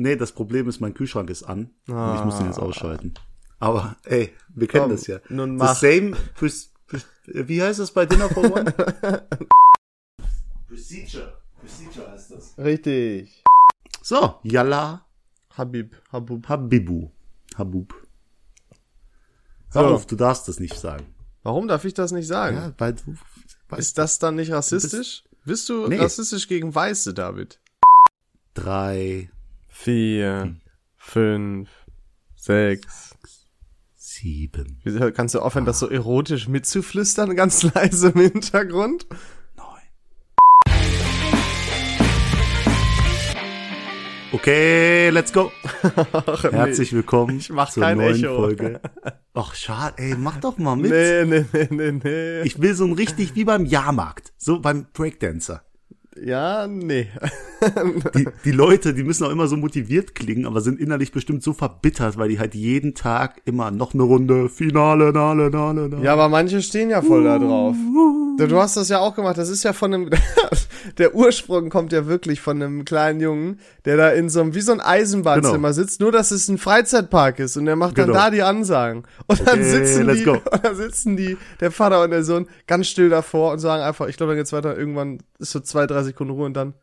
[0.00, 1.70] Nee, das Problem ist, mein Kühlschrank ist an.
[1.86, 3.12] Und ich muss den jetzt ausschalten.
[3.58, 5.18] Aber, ey, wir kennen Komm, das ja.
[5.28, 5.76] nun The mach.
[5.76, 8.72] same, pres- pres- wie heißt das bei Dinner for One?
[10.66, 11.38] Procedure.
[11.58, 12.54] Procedure heißt das.
[12.58, 13.42] Richtig.
[14.02, 15.06] So, Yalla
[15.56, 16.48] Habib, Habub.
[16.48, 17.10] Habibu.
[17.56, 17.94] Habub.
[19.72, 19.94] Hör So.
[19.94, 21.14] auf, du darfst das nicht sagen.
[21.42, 22.56] Warum darf ich das nicht sagen?
[22.56, 23.14] Ja, weil du,
[23.68, 25.24] weißt, Ist das dann nicht rassistisch?
[25.44, 25.98] Bist du Nee.
[25.98, 27.60] rassistisch gegen Weiße, David?
[28.54, 29.30] drei,
[29.72, 30.56] Vier,
[30.96, 31.70] fünf,
[32.34, 33.14] sechs.
[33.94, 39.06] sieben, Wieso kannst du aufhören, das so erotisch mitzuflüstern, ganz leise im Hintergrund?
[39.56, 39.66] neun.
[44.32, 45.50] Okay, let's go.
[46.12, 46.44] Ach.
[46.44, 48.36] Herzlich willkommen Ich mach zur neuen Echo.
[48.36, 48.80] Folge.
[49.34, 50.90] Ach, schade, ey, mach doch mal mit.
[50.90, 52.42] Nee, nee, nee, nee, nee.
[52.42, 55.62] Ich will so ein richtig wie beim Jahrmarkt, so beim Breakdancer.
[56.16, 57.08] Ja, nee.
[58.14, 61.52] Die, die Leute, die müssen auch immer so motiviert klingen, aber sind innerlich bestimmt so
[61.52, 66.02] verbittert, weil die halt jeden Tag immer noch eine Runde, Finale, Nale, Nale, Nale.
[66.02, 67.76] Ja, aber manche stehen ja voll da drauf.
[68.48, 69.38] Du du hast das ja auch gemacht.
[69.38, 70.10] Das ist ja von einem,
[70.98, 74.60] der Ursprung kommt ja wirklich von einem kleinen Jungen, der da in so einem, wie
[74.60, 75.72] so ein Eisenbahnzimmer Genau.
[75.72, 78.18] sitzt, nur dass es ein Freizeitpark ist und der macht dann Genau.
[78.18, 79.04] da die Ansagen.
[79.26, 80.32] Und dann Okay, sitzen let's die, go.
[80.52, 84.06] und dann sitzen die, der Vater und der Sohn ganz still davor und sagen einfach,
[84.08, 86.74] ich glaube, dann geht's weiter, irgendwann ist so zwei, drei Sekunden Ruhe und dann,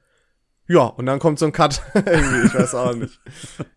[0.70, 1.82] ja, und dann kommt so ein Cut.
[1.94, 3.20] Irgendwie, ich weiß auch nicht.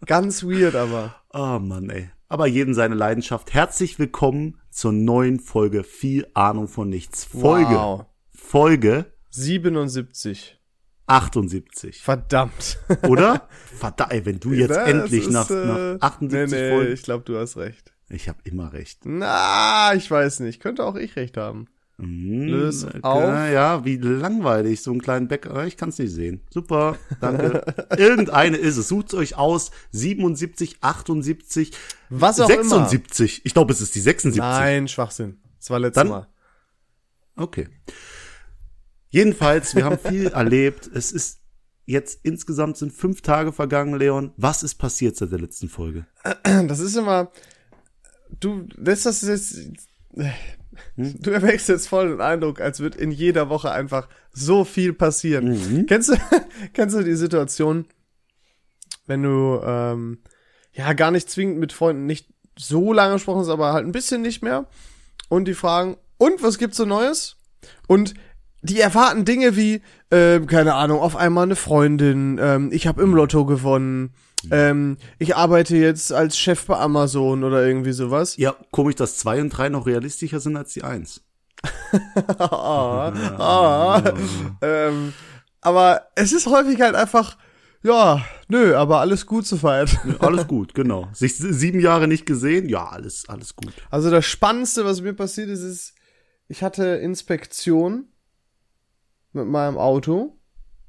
[0.07, 1.15] Ganz weird, aber.
[1.33, 2.11] Oh Mann, ey.
[2.31, 3.53] Aber jeden seine Leidenschaft.
[3.55, 7.25] Herzlich willkommen zur neuen Folge Viel Ahnung von nichts.
[7.25, 7.75] Folge.
[7.75, 8.07] Wow.
[8.31, 10.57] Folge 77.
[11.09, 12.01] 78.
[12.01, 12.79] Verdammt.
[13.09, 13.49] Oder?
[13.77, 16.93] Verdammt, ey, wenn du jetzt Das endlich ist, nach, äh, nach 78 nee, nee, Folgen.
[16.93, 17.93] ich glaube, du hast recht.
[18.09, 19.01] Ich habe immer recht.
[19.03, 20.61] Na, ich weiß nicht.
[20.63, 21.67] Könnte auch ich recht haben.
[22.01, 23.23] Hm, Löse äh, auf.
[23.23, 25.67] Ja, wie langweilig, so einen kleinen Bäcker.
[25.67, 26.41] Ich kann es nicht sehen.
[26.51, 27.63] Super, danke.
[27.97, 28.89] Irgendeine ist es.
[28.89, 29.71] Sucht euch aus.
[29.93, 31.73] 77, 78,
[32.09, 33.43] Was auch 76.
[33.45, 34.39] Ich glaube, es ist die 76.
[34.39, 34.49] immer.
[34.59, 35.39] Nein, Schwachsinn.
[35.59, 36.27] Das war letztes Dann- Mal.
[37.37, 37.69] Okay.
[39.09, 40.89] Jedenfalls, wir haben viel erlebt.
[40.93, 41.41] Es ist
[41.87, 44.33] jetzt insgesamt sind fünf Tage vergangen, Leon.
[44.37, 46.07] Was ist passiert seit der letzten Folge?
[46.45, 47.33] Das ist immer.
[48.39, 49.59] Du lässt das jetzt.
[50.97, 55.87] Du erwächst jetzt voll den Eindruck, als wird in jeder Woche einfach so viel passieren.
[55.87, 56.17] Kennst du,
[56.73, 57.87] kennst du die Situation,
[59.07, 60.19] wenn du ähm,
[60.73, 64.23] ja gar nicht zwingend mit Freunden nicht so lange gesprochen hast, aber halt ein bisschen
[64.23, 64.67] nicht mehr
[65.29, 67.37] und die fragen, und was gibt's so Neues?
[67.87, 68.15] Und
[68.63, 73.15] die erwarten Dinge wie, ähm, keine Ahnung, auf einmal eine Freundin, ähm, ich habe im
[73.15, 74.15] Lotto gewonnen,
[74.51, 78.37] ähm, ich arbeite jetzt als Chef bei Amazon oder irgendwie sowas.
[78.37, 81.23] Ja, komisch, dass zwei und drei noch realistischer sind als die eins.
[82.39, 84.03] ah, ah,
[84.63, 85.13] ähm,
[85.61, 87.37] aber es ist häufig halt einfach,
[87.83, 89.99] ja, nö, aber alles gut soweit.
[90.21, 91.09] Alles gut, genau.
[91.13, 93.73] Sich sieben Jahre nicht gesehen, ja, alles, alles gut.
[93.91, 95.95] Also das Spannendste, was mir passiert ist, ist,
[96.49, 98.10] ich hatte Inspektion
[99.33, 100.37] mit meinem Auto.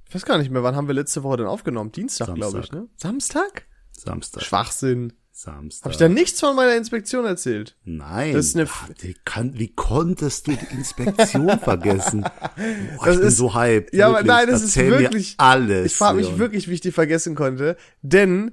[0.08, 1.92] Ich weiß gar nicht mehr, wann haben wir letzte Woche denn aufgenommen?
[1.92, 2.74] Dienstag, glaube ich, Samstag.
[2.74, 2.88] ne?
[2.98, 3.66] Samstag?
[3.92, 4.44] Samstag.
[4.44, 5.14] Schwachsinn.
[5.34, 5.86] Samstag.
[5.86, 7.78] Habe ich da nichts von meiner Inspektion erzählt?
[7.86, 8.34] Nein.
[8.34, 12.22] Das ist eine Ach, wie, kann, wie konntest du die Inspektion vergessen?
[12.24, 13.94] Boah, Das ich bin ist- so hyped.
[13.94, 14.28] Ja, aber wirklich.
[14.28, 15.86] nein, das ist Erzähl wirklich- Mir alles.
[15.86, 16.40] Ich frage mich Leon.
[16.40, 18.52] wirklich, wie ich die vergessen konnte, denn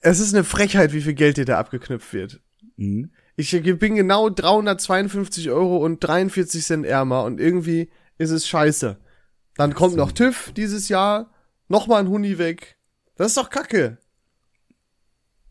[0.00, 2.40] es ist eine Frechheit, wie viel Geld dir da abgeknüpft wird.
[2.76, 3.10] Mhm.
[3.36, 8.96] Ich bin genau 352 Euro und 43 Cent ärmer und irgendwie ist es scheiße.
[9.56, 11.30] Dann kommt noch TÜV dieses Jahr,
[11.68, 12.76] noch mal ein Huni weg.
[13.16, 13.98] Das ist doch kacke.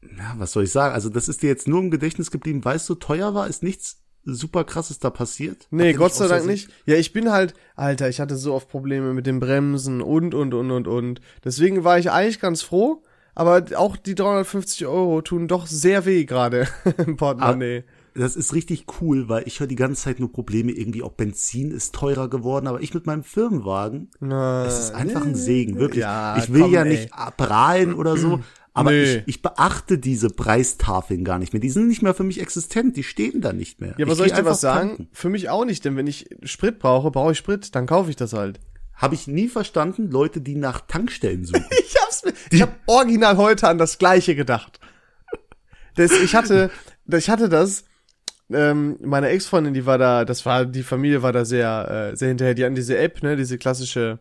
[0.02, 0.94] Ja, was soll ich sagen?
[0.94, 3.48] Also, das ist dir jetzt nur im Gedächtnis geblieben, weil es so teuer war?
[3.48, 5.68] Ist nichts super krasses da passiert?
[5.72, 6.70] Nee, Gott sei Dank nicht.
[6.86, 10.54] Ja, ich bin halt, Alter, ich hatte so oft Probleme mit den Bremsen und, und,
[10.54, 11.22] und, und, und.
[11.44, 13.04] Deswegen war ich eigentlich ganz froh,
[13.36, 16.68] aber auch die 350 Euro tun doch sehr weh gerade
[17.06, 17.84] im Portemonnaie.
[18.16, 20.72] Das ist richtig cool, weil ich höre die ganze Zeit nur Probleme.
[20.72, 25.26] Irgendwie auch Benzin ist teurer geworden, aber ich mit meinem Firmenwagen, Na, es ist einfach
[25.26, 26.02] ein Segen, wirklich.
[26.02, 26.90] Ja, ich will komm, ja ey.
[26.90, 28.42] nicht prahlen oder so,
[28.74, 31.60] aber ich, ich beachte diese Preistafeln gar nicht mehr.
[31.60, 33.96] Die sind nicht mehr für mich existent, die stehen da nicht mehr.
[33.98, 34.90] Ja, aber soll ich dir was sagen?
[34.90, 35.08] tanken.
[35.12, 38.16] Für mich auch nicht, denn wenn ich Sprit brauche, brauche ich Sprit, dann kaufe ich
[38.16, 38.60] das halt.
[38.96, 41.66] Habe ich nie verstanden, Leute, die nach Tankstellen suchen.
[41.86, 44.80] Ich hab's mir, ich hab original heute an das Gleiche gedacht.
[45.96, 46.72] Das, ich hatte,
[47.08, 47.86] ich hatte das,
[48.52, 52.28] ähm, meine Ex-Freundin, die war da, das war, die Familie war da sehr, äh, sehr
[52.30, 54.20] hinterher, die hatten diese App, ne, diese klassische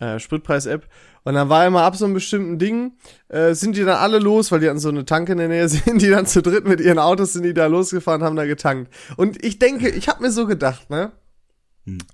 [0.00, 0.86] äh, Spritpreis-App.
[1.24, 2.92] Und dann war immer ab so einem bestimmten Ding,
[3.28, 5.68] äh, sind die dann alle los, weil die hatten so eine Tanke in der Nähe,
[5.68, 8.92] sind die dann zu dritt mit ihren Autos, sind die da losgefahren, haben da getankt.
[9.16, 11.12] Und ich denke, ich habe mir so gedacht, ne,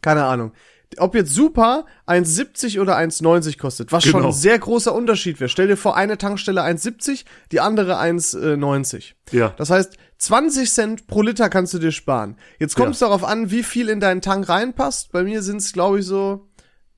[0.03, 0.53] keine Ahnung.
[0.99, 4.27] ob jetzt Super 1,70 oder 1,90 kostet, was schon Genau.
[4.29, 5.49] ein sehr großer Unterschied wäre.
[5.49, 9.15] Stell dir vor, eine Tankstelle 1,70, die andere 1,90.
[9.33, 9.53] Ja.
[9.56, 12.37] Das heißt, 20 Cent pro Liter kannst du dir sparen.
[12.59, 15.13] Jetzt kommt es darauf an, wie viel in deinen Tank reinpasst.
[15.13, 16.49] Bei mir sind es, glaube ich, so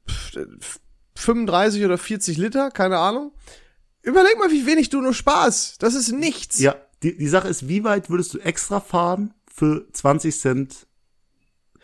[0.08, 0.80] pff,
[1.16, 3.32] 35 oder 40 Liter, keine Ahnung.
[4.02, 5.82] Überleg mal, wie wenig du nur sparst.
[5.82, 6.60] Das ist nichts.
[6.60, 10.85] Ja, die, die Sache ist, wie weit würdest du extra fahren für 20 Cent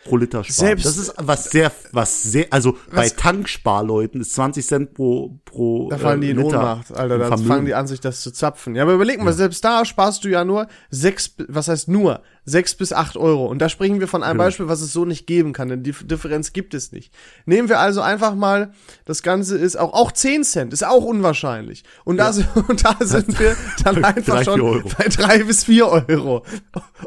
[0.05, 0.67] pro Liter sparen?
[0.67, 5.39] Selbst- das ist was sehr, was sehr, also bei Was- Tanksparleuten ist 20 Cent pro,
[5.45, 7.17] pro Da fallen die in äh, Liter Ohnmacht, Alter.
[7.17, 8.75] Da fangen die an, sich das zu zapfen.
[8.75, 12.75] Ja, aber überleg mal, selbst da sparst du ja nur sechs, was heißt nur, sechs
[12.75, 13.45] bis acht Euro.
[13.45, 14.43] Und da sprechen wir von einem Genau.
[14.45, 17.13] Beispiel, was es so nicht geben kann, denn die Differenz gibt es nicht.
[17.45, 18.73] Nehmen wir also einfach mal,
[19.05, 21.83] das Ganze ist auch, auch 10 Cent, ist auch unwahrscheinlich.
[22.03, 26.43] Und da, sind, und da sind wir dann einfach schon bei drei bis vier Euro.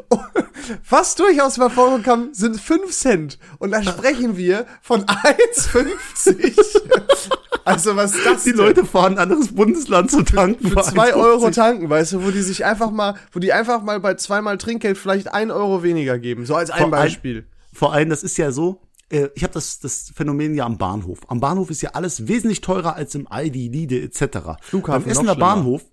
[0.89, 3.39] Was durchaus mal vorkommt, sind 5 Cent.
[3.59, 6.55] Und da sprechen wir von 1,50.
[7.63, 8.59] Also was das Die denn?
[8.59, 10.69] Leute fahren ein anderes Bundesland zu tanken.
[10.69, 13.99] für zwei Euro tanken, weißt du, wo die sich einfach mal, wo die einfach mal
[13.99, 16.45] bei zweimal Trinkgeld vielleicht ein Euro weniger geben.
[16.45, 17.47] So als ein Vor Beispiel.
[17.73, 21.19] Vor allem, das ist ja so, äh, ich habe das, das Phänomen ja am Bahnhof.
[21.27, 24.61] Am Bahnhof ist ja alles wesentlich teurer als im Aldi, Lidl etc.
[24.61, 25.35] Flughafen beim Essener.
[25.35, 25.85] Bahnhof,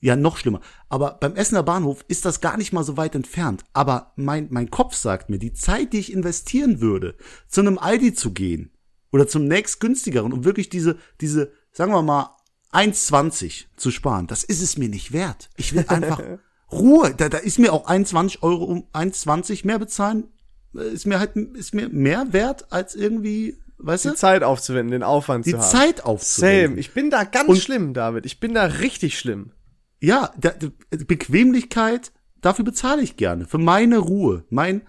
[0.00, 3.64] ja noch schlimmer, aber beim Essener Bahnhof ist das gar nicht mal so weit entfernt.
[3.72, 7.16] Aber mein, mein Kopf sagt mir, die Zeit, die ich investieren würde,
[7.48, 8.72] zu einem Aldi zu gehen
[9.10, 12.30] oder zum nächst günstigeren, um wirklich diese, diese, sagen wir mal,
[12.72, 15.48] 1,20 zu sparen, das ist es mir nicht wert.
[15.56, 16.20] Ich will einfach
[16.70, 17.14] Ruhe.
[17.16, 20.24] Da, da ist mir auch 21 Euro um 1,20 mehr bezahlen,
[20.76, 24.90] äh, ist mir halt, ist mir mehr wert als irgendwie, weißt Die du, Zeit aufzuwenden,
[24.92, 25.70] den Aufwand die zu haben.
[25.70, 26.68] Zeit aufzuwenden.
[26.70, 26.80] Same.
[26.80, 28.26] Ich bin da ganz Und- schlimm, David.
[28.26, 29.52] Ich bin da richtig schlimm.
[30.00, 30.52] Ja, da,
[31.06, 33.46] Bequemlichkeit, dafür bezahle ich gerne.
[33.46, 34.44] Für meine Ruhe.
[34.50, 34.82] Mein,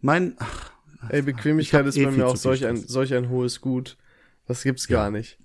[0.00, 0.72] mein, ach,
[1.10, 3.96] Ey, Bequemlichkeit ist eh bei mir auch solch ein, solch ein hohes Gut.
[4.46, 5.38] Das gibt's gar nicht.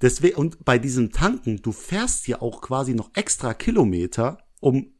[0.00, 4.93] deswegen, und bei diesem Tanken, du fährst ja auch quasi noch extra Kilometer, um,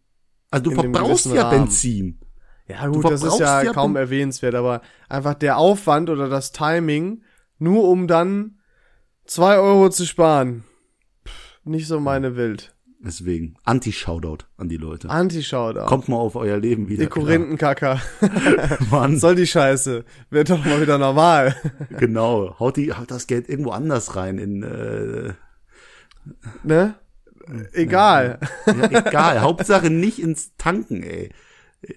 [0.55, 1.65] also du verbrauchst ja Rahmen.
[1.65, 2.19] Benzin.
[2.67, 7.23] Ja gut, das ist ja ja kaum erwähnenswert, aber einfach der Aufwand oder das Timing,
[7.59, 8.59] nur um dann
[9.27, 10.65] zwei Euro zu sparen.
[11.27, 12.75] Pff, nicht so meine Welt.
[13.01, 15.11] Deswegen, Anti-Shoutout an die Leute.
[15.11, 15.85] Anti-Shoutout.
[15.85, 17.05] Kommt mal auf euer Leben wieder.
[17.05, 18.01] Die Korinthenkacker.
[18.91, 20.07] Mann, Soll die Scheiße.
[20.31, 21.55] Wird doch mal wieder normal.
[21.99, 22.59] genau.
[22.59, 25.35] Haut, die, haut das Geld irgendwo anders rein in, äh,
[26.63, 26.95] ne?
[27.73, 28.39] Egal.
[28.67, 29.41] ja, egal.
[29.41, 31.31] Hauptsache nicht ins Tanken, ey.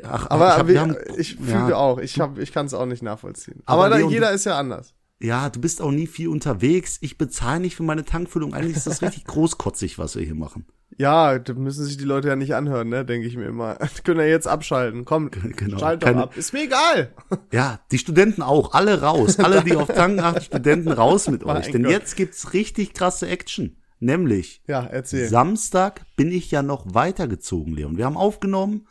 [0.03, 1.75] Ach, Aber ich hab- wir, haben- ich fühle ja.
[1.77, 1.97] auch.
[1.99, 3.61] Ich hab, ich kann es auch nicht nachvollziehen.
[3.65, 4.94] Aber Aber, da, jeder ist ja anders.
[5.19, 6.97] ja, du bist auch nie viel unterwegs.
[7.01, 8.53] Ich bezahle nicht für meine Tankfüllung.
[8.53, 10.65] Eigentlich ist das richtig großkotzig, was wir hier machen.
[10.99, 13.05] Ja, da müssen sich die Leute ja nicht anhören, ne?
[13.05, 13.75] Denke ich mir immer.
[13.97, 15.05] Die können ja jetzt abschalten.
[15.05, 15.77] Komm, Genau.
[15.77, 16.35] schalt doch Keine- ab.
[16.35, 17.13] Ist mir egal.
[17.53, 18.73] Ja, die Studenten auch.
[18.73, 19.39] Alle raus.
[19.39, 21.71] Alle, die auf Tanken achten, Studenten raus mit euch.
[21.71, 21.91] Denn Gott.
[21.91, 23.77] jetzt gibt's richtig krasse Action.
[23.99, 25.27] Nämlich, Ja, erzähl.
[25.27, 27.97] Samstag bin ich ja noch weitergezogen, Leon.
[27.97, 28.88] Wir haben aufgenommen.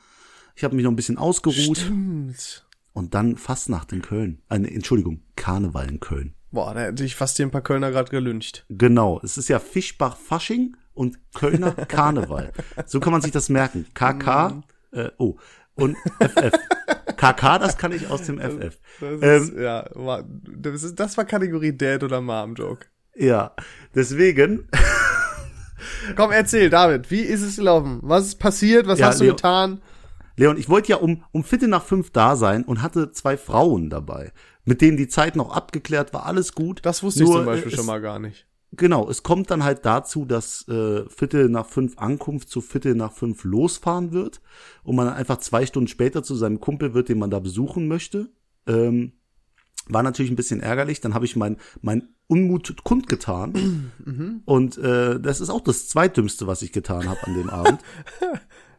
[0.54, 1.78] Ich habe mich noch ein bisschen ausgeruht.
[1.78, 2.66] Stimmt.
[2.92, 4.42] Und dann Fastnacht in Köln.
[4.48, 6.34] Äh, Entschuldigung, Karneval in Köln.
[6.50, 8.64] Boah, da hätte ich fast hier ein paar Kölner gerade gelüncht.
[8.70, 12.52] Genau, es ist ja Fischbach-Fasching und Kölner Karneval.
[12.86, 13.86] So kann man sich das merken.
[13.92, 14.62] KK,
[14.92, 15.36] äh, oh,
[15.74, 16.52] und FF.
[17.18, 18.78] KK, das kann ich aus dem FF.
[19.00, 22.86] Das Ähm, ist, ja, war, das, ist, das war Kategorie Dad oder Mom Joke.
[23.18, 23.52] Ja,
[23.94, 24.68] deswegen,
[26.16, 27.98] Komm, erzähl, David, wie ist es gelaufen?
[28.02, 28.86] Was ist passiert?
[28.86, 29.80] Was Ja, hast du Leo- getan?
[30.36, 33.88] Leon, ich wollte ja um, um Viertel nach fünf da sein und hatte zwei Frauen
[33.90, 34.32] dabei,
[34.64, 36.80] mit denen die Zeit noch abgeklärt war, alles gut.
[36.84, 38.46] Das wusste ich Nur, zum Beispiel äh, schon es- mal gar nicht.
[38.72, 43.12] Genau, es kommt dann halt dazu, dass äh, Viertel nach fünf Ankunft zu Viertel nach
[43.12, 44.42] fünf losfahren wird
[44.82, 47.88] und man dann einfach zwei Stunden später zu seinem Kumpel wird, den man da besuchen
[47.88, 48.28] möchte.
[48.66, 49.12] Ähm,
[49.88, 51.00] war natürlich ein bisschen ärgerlich.
[51.00, 53.92] Dann habe ich mein, mein Unmut kundgetan.
[54.44, 57.80] Und äh, das ist auch das zweitdümmste, was ich getan habe an dem Abend.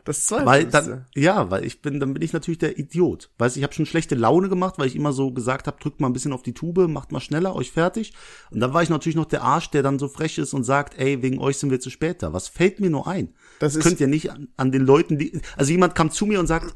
[0.04, 0.46] Das zweite.
[0.46, 3.30] Weil dann, ja, weil ich bin, dann bin ich natürlich der Idiot.
[3.40, 6.00] Weißt du, ich habe schon schlechte Laune gemacht, weil ich immer so gesagt habe, drückt
[6.00, 8.14] mal ein bisschen auf die Tube, macht mal schneller, euch fertig.
[8.50, 10.98] Und dann war ich natürlich noch der Arsch, der dann so frech ist und sagt,
[10.98, 12.32] ey, wegen euch sind wir zu spät da.
[12.32, 13.34] Was fällt mir nur ein?
[13.60, 16.26] Das Das, ist- könnt ihr nicht an, an den Leuten, die, also jemand kam zu
[16.26, 16.74] mir und sagt,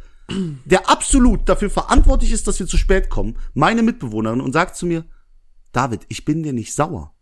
[0.65, 4.85] der absolut dafür verantwortlich ist, dass wir zu spät kommen, meine Mitbewohnerin, und sagt zu
[4.85, 5.05] mir,
[5.71, 7.13] David, ich bin dir nicht sauer.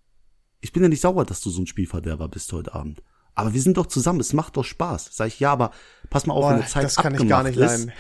[0.62, 3.02] Ich bin dir nicht sauer, dass du so ein Spielverderber bist heute Abend.
[3.36, 5.10] Aber wir sind doch zusammen, es macht doch Spaß.
[5.12, 5.72] Sag ich, ja, aber
[6.10, 7.86] pass mal auf, Boah, wenn eine Zeit das kann ich abgemacht gar nicht ist.
[7.86, 7.92] leiden.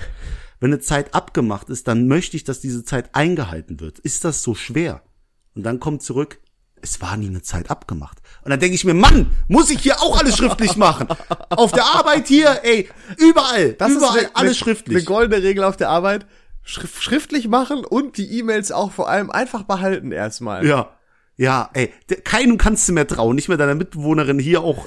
[0.59, 3.99] Wenn eine Zeit abgemacht ist, dann möchte ich, dass diese Zeit eingehalten wird.
[3.99, 5.03] Ist das so schwer?
[5.55, 6.41] Und dann kommt zurück,
[6.81, 8.19] es war nie eine Zeit abgemacht.
[8.43, 11.07] Und dann denke ich mir, Mann, muss ich hier auch alles schriftlich machen?
[11.49, 14.97] Auf der Arbeit hier, ey, überall, Das überall ist eine, alles schriftlich.
[14.97, 16.25] Eine goldene Regel auf der Arbeit.
[16.63, 20.65] Schrift, schriftlich machen und die E-Mails auch vor allem einfach behalten erstmal.
[20.65, 20.89] Ja.
[21.41, 21.89] Ja, ey,
[22.25, 24.85] keinem kannst du mehr trauen, nicht mehr deiner Mitbewohnerin hier auch.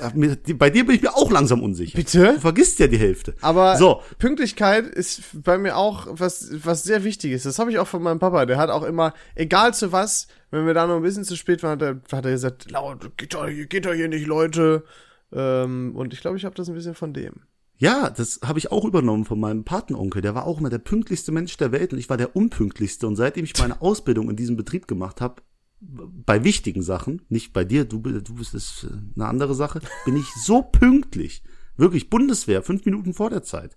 [0.59, 1.97] Bei dir bin ich mir auch langsam unsicher.
[1.97, 2.35] Bitte?
[2.35, 3.35] Du vergisst ja die Hälfte.
[3.40, 7.47] Aber so, Pünktlichkeit ist bei mir auch was, was sehr wichtig ist.
[7.47, 8.44] Das habe ich auch von meinem Papa.
[8.44, 11.62] Der hat auch immer, egal zu was, wenn wir da noch ein bisschen zu spät
[11.62, 14.85] waren, hat er, hat er gesagt, laut, geht doch, hier- geht doch hier nicht, Leute.
[15.32, 17.32] Ähm, und ich glaube, ich habe das ein bisschen von dem.
[17.78, 20.21] ja, das habe ich auch übernommen von meinem Patenonkel.
[20.21, 23.06] Der war auch immer der pünktlichste Mensch der Welt und ich war der unpünktlichste.
[23.06, 25.40] Und seitdem ich meine Ausbildung in diesem Betrieb gemacht habe,
[25.84, 30.16] bei wichtigen Sachen, nicht bei dir, du, du bist es äh, eine andere Sache, bin
[30.16, 31.42] ich so pünktlich.
[31.76, 33.76] Wirklich Bundeswehr, fünf Minuten vor der Zeit.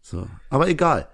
[0.00, 1.08] So, aber egal.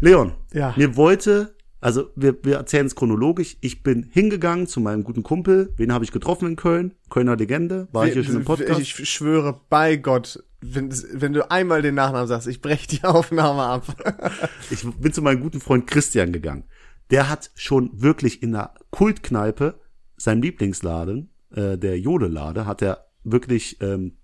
[0.00, 0.72] Leon, Ja.
[0.76, 3.56] mir wollte, also wir, wir erzählen es chronologisch.
[3.60, 5.72] Ich bin hingegangen zu meinem guten Kumpel.
[5.76, 6.94] Wen habe ich getroffen in Köln?
[7.10, 7.88] Kölner Legende.
[7.92, 8.80] War ich hier schon im Podcast?
[8.80, 13.62] Ich schwöre bei Gott, wenn, wenn du einmal den Nachnamen sagst, ich brech die Aufnahme
[13.62, 14.30] ab.
[14.70, 16.64] Ich bin zu meinem guten Freund Christian gegangen.
[17.10, 19.80] Der hat schon wirklich in der Kultkneipe,
[20.16, 24.18] seinem Lieblingsladen, äh, der Jodelade, hat er wirklich ähm,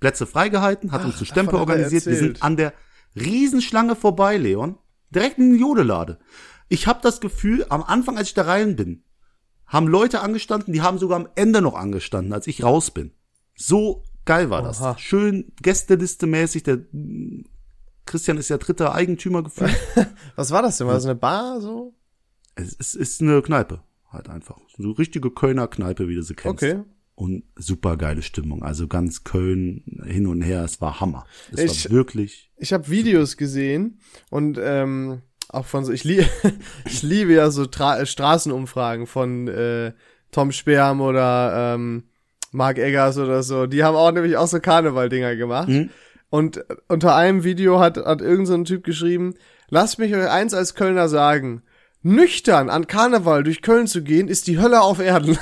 [0.00, 2.06] Plätze freigehalten, hat uns zu Stempel er organisiert.
[2.06, 2.72] Wir sind an der
[3.16, 4.78] Riesenschlange vorbei, Leon.
[5.10, 6.18] Direkt in den Jodelade.
[6.68, 9.04] Ich habe das Gefühl, am Anfang, als ich da rein bin,
[9.66, 13.12] haben Leute angestanden, die haben sogar am Ende noch angestanden, als ich raus bin.
[13.54, 14.80] So geil war das.
[14.80, 14.98] Oha.
[14.98, 16.64] Schön Gästeliste mäßig.
[16.64, 16.80] Der
[18.06, 19.74] Christian ist ja dritter Eigentümer gefühlt.
[20.36, 20.86] Was war das denn?
[20.86, 21.94] War das eine Bar so?
[22.54, 24.58] Es, es ist eine Kneipe, halt einfach.
[24.76, 26.62] So richtige Kölner Kneipe, wie du sie kennst.
[26.62, 26.80] Okay.
[27.16, 28.62] Und super geile Stimmung.
[28.64, 30.64] Also ganz Köln hin und her.
[30.64, 31.24] Es war Hammer.
[31.52, 32.50] Es Ich- war wirklich.
[32.56, 33.98] Ich habe Videos gesehen
[34.30, 36.26] und ähm, auch von so, ich, lie
[36.84, 39.92] ich liebe ja so Tra Straßenumfragen von äh,
[40.32, 42.04] Tom Sperm oder ähm,
[42.50, 43.66] Mark Eggers oder so.
[43.66, 45.68] Die haben auch nämlich auch so Karneval-Dinger gemacht.
[45.68, 45.90] Mhm.
[46.34, 49.34] Und unter einem Video hat, hat irgend so Typ geschrieben,
[49.68, 51.62] lasst mich euch eins als Kölner sagen.
[52.02, 55.38] Nüchtern an Karneval durch Köln zu gehen, ist die Hölle auf Erden.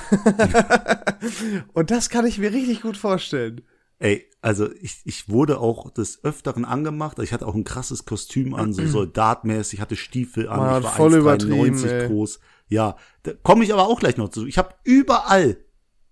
[1.73, 3.63] und das kann ich mir richtig gut vorstellen.
[4.01, 7.19] Ey, also ich, ich wurde auch des Öfteren angemacht.
[7.21, 10.59] Ich hatte auch ein krasses Kostüm an, so soldatmäßig, hatte Stiefel an.
[10.59, 12.39] Man ich hat voll 1,93 übertrieben, groß.
[12.69, 14.47] Ja, da komme ich aber auch gleich noch zu.
[14.47, 15.57] Ich habe überall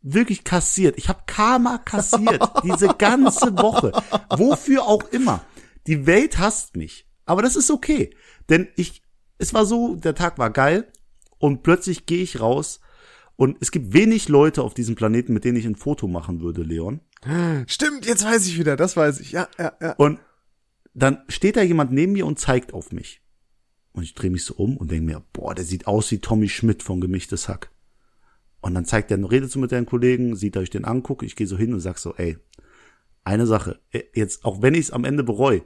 [0.03, 0.99] wirklich kassiert.
[0.99, 2.43] Ich habe Karma kassiert.
[2.65, 3.93] diese ganze Woche.
[4.31, 5.45] Wofür auch immer.
[5.87, 7.07] Die Welt hasst mich.
[7.27, 8.15] Aber das ist okay.
[8.49, 9.03] Denn ich,
[9.39, 10.91] es war so, der Tag war geil
[11.39, 12.81] und plötzlich gehe ich raus
[13.37, 16.63] und es gibt wenig Leute auf diesem Planeten, mit denen ich ein Foto machen würde,
[16.63, 17.01] Leon.
[17.67, 19.33] Stimmt, jetzt weiß ich wieder, das weiß ich.
[19.33, 19.93] Ja, ja, ja.
[19.93, 20.21] Und
[20.93, 23.23] dann steht da jemand neben mir und zeigt auf mich.
[23.93, 26.49] Und ich drehe mich so um und denke mir, boah, der sieht aus wie Tommy
[26.49, 27.71] Schmidt von Gemischtes Hack.
[28.61, 31.37] Und dann zeigt er, redet so mit deinen Kollegen, sieht, dass ich den angucke, ich
[31.37, 32.39] gehe so hin und sag so, ey,
[33.25, 35.63] eine Sache, äh, jetzt, auch wenn ich es am Ende bereue,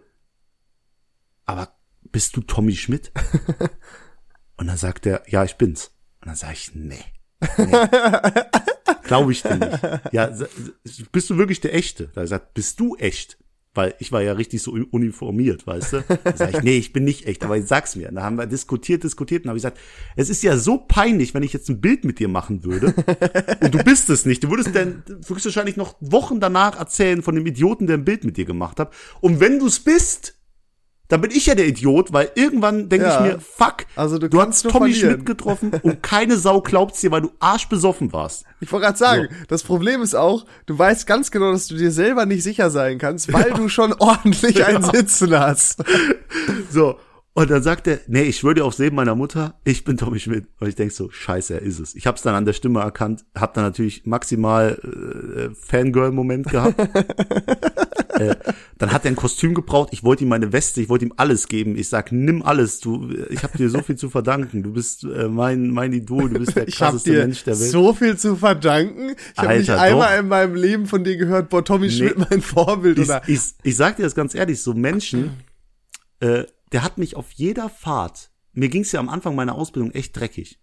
[1.44, 3.12] aber bist du Tommy Schmidt?
[4.56, 5.92] und dann sagt er, ja, ich bin's.
[6.20, 7.04] Und dann sage ich, nee.
[7.58, 7.72] nee.
[9.04, 10.12] Glaube ich dir nicht.
[10.12, 10.34] Ja,
[11.12, 12.08] bist du wirklich der Echte?
[12.08, 13.38] Da er gesagt, bist du echt?
[13.74, 16.04] Weil ich war ja richtig so uniformiert, weißt du?
[16.22, 18.10] Da sag ich, nee, ich bin nicht echt, aber sag's mir.
[18.12, 19.78] Da haben wir diskutiert, diskutiert und habe ich gesagt,
[20.14, 22.94] es ist ja so peinlich, wenn ich jetzt ein Bild mit dir machen würde
[23.60, 24.44] und du bist es nicht.
[24.44, 28.36] Du würdest dann höchstwahrscheinlich noch Wochen danach erzählen von dem Idioten, der ein Bild mit
[28.36, 28.92] dir gemacht hat.
[29.20, 30.34] Und wenn du's bist,
[31.08, 33.24] dann bin ich ja der Idiot, weil irgendwann denke Ja.
[33.26, 35.10] ich mir, fuck, Also du du hast Tommy verlieren.
[35.16, 38.44] Schmidt getroffen und keine Sau glaubt's dir, weil du arschbesoffen warst.
[38.60, 41.90] Ich wollte gerade sagen, das Problem ist auch, du weißt ganz genau, dass du dir
[41.90, 45.82] selber nicht sicher sein kannst, weil du schon ordentlich einen Sitzen hast.
[46.70, 46.96] So.
[47.36, 50.46] Und dann sagt er, nee, ich dir aufs Leben meiner Mutter, ich bin Tommy Schmidt.
[50.60, 51.96] Und ich denk so, scheiße, er ist es.
[51.96, 56.78] Ich hab's dann an der Stimme erkannt, hab dann natürlich maximal äh, Fangirl-Moment gehabt.
[58.20, 58.36] äh,
[58.78, 61.48] dann hat er ein Kostüm gebraucht, ich wollte ihm meine Weste, ich wollte ihm alles
[61.48, 61.76] geben.
[61.76, 64.62] Ich sag, nimm alles, du, ich hab dir so viel zu verdanken.
[64.62, 67.70] Du bist äh, mein, mein Idol, du bist der Ich krasseste Mensch der Welt.
[67.70, 69.16] so viel zu verdanken.
[69.32, 70.22] Ich habe nicht einmal doch.
[70.22, 72.96] in meinem Leben von dir gehört, boah, Tommy Schmidt, mein Vorbild.
[72.96, 75.32] ich, Oder ich, ich sag dir das ganz ehrlich, so Menschen,
[76.20, 80.16] äh, der hat mich auf jeder Fahrt, mir ging's ja am Anfang meiner Ausbildung echt
[80.16, 80.60] dreckig.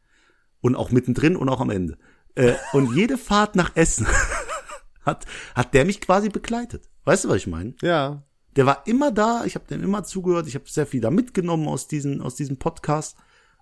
[0.62, 1.98] Und auch mittendrin und auch am Ende.
[2.36, 4.08] Äh, und jede Fahrt nach Essen
[5.02, 6.90] hat, hat der mich quasi begleitet.
[7.04, 7.74] Weißt du, was ich meine?
[7.82, 8.24] ja,
[8.56, 11.68] Der war immer da, ich habe dem immer zugehört, ich habe sehr viel da mitgenommen
[11.68, 13.18] aus diesen, aus diesem Podcast.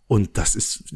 [0.07, 0.93] Und das ist,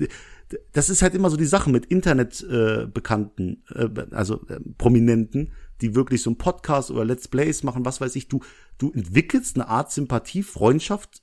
[0.74, 5.96] das ist halt immer so die Sache mit Internetbekannten, äh, äh, also äh, Prominenten, die
[5.96, 8.28] wirklich so einen Podcast oder Let's Plays machen, was weiß ich.
[8.28, 8.42] Du,
[8.78, 11.23] du entwickelst eine Art Sympathie, Freundschaft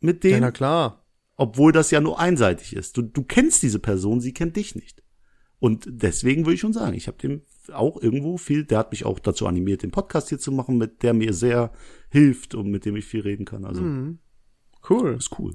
[0.00, 1.04] mit ja, denen, na klar.
[1.36, 2.96] obwohl das ja nur einseitig ist.
[2.96, 5.02] Du, du kennst diese Person, sie kennt dich nicht.
[5.58, 9.04] Und deswegen würde ich schon sagen, ich habe dem auch irgendwo viel, der hat mich
[9.06, 11.72] auch dazu animiert, den Podcast hier zu machen, mit der mir sehr
[12.10, 13.64] hilft und mit dem ich viel reden kann.
[13.64, 14.18] Also Mhm.
[14.88, 15.16] Cool.
[15.18, 15.54] ist cool.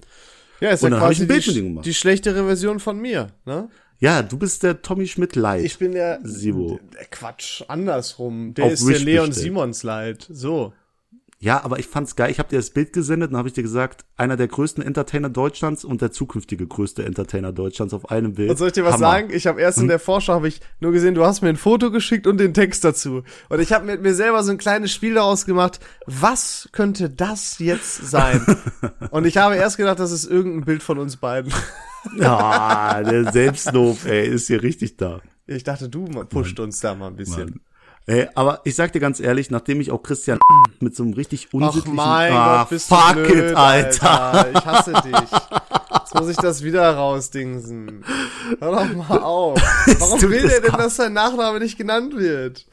[0.59, 3.69] Ja, ist Und ja quasi die, die schlechtere Version von mir, ne?
[3.99, 5.63] Ja, du bist der Tommy Schmidt Light.
[5.63, 6.79] Ich bin der, Sibo.
[6.93, 8.53] der Quatsch, andersrum.
[8.55, 9.33] Der Auf ist der Leon bestellt.
[9.45, 10.27] Simons Light.
[10.29, 10.73] So.
[11.43, 12.29] Ja, aber ich fand's geil.
[12.29, 15.27] Ich habe dir das Bild gesendet und habe ich dir gesagt, einer der größten Entertainer
[15.27, 18.51] Deutschlands und der zukünftige größte Entertainer Deutschlands auf einem Bild.
[18.51, 19.07] Und soll ich dir was Hammer.
[19.07, 19.29] sagen?
[19.33, 21.89] Ich habe erst in der Vorschau habe ich nur gesehen, du hast mir ein Foto
[21.89, 23.23] geschickt und den Text dazu.
[23.49, 25.79] Und ich habe mit mir selber so ein kleines Spiel daraus gemacht.
[26.05, 28.45] Was könnte das jetzt sein?
[29.09, 31.51] und ich habe erst gedacht, das ist irgendein Bild von uns beiden.
[32.17, 35.21] Ja, der Selbstlob, ey, ist hier richtig da.
[35.47, 37.61] Ich dachte, du pusht uns da mal ein bisschen.
[38.07, 40.39] Ey, aber ich sag dir ganz ehrlich, nachdem ich auch Christian
[40.79, 44.47] mit so einem richtig Ach unsittlichen mein Ah, Gott, bist fuck du blöd, it, Alter.
[44.53, 45.29] Ich hasse dich.
[45.93, 48.03] Jetzt muss ich das wieder rausdingsen.
[48.59, 49.61] Hör doch mal auf.
[49.99, 52.65] Warum will der denn, dass sein Nachname nicht genannt wird?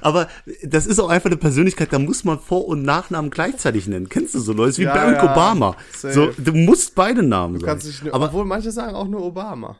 [0.00, 0.28] Aber
[0.64, 4.08] das ist auch einfach eine Persönlichkeit, da muss man Vor- und Nachnamen gleichzeitig nennen.
[4.08, 4.78] Kennst du so Leute?
[4.78, 5.76] Wie Ja, Barack ja, Obama.
[5.92, 6.12] safe.
[6.14, 7.80] So, du musst beide Namen Du sagen.
[8.04, 9.76] nur, aber obwohl manche sagen auch nur Obama.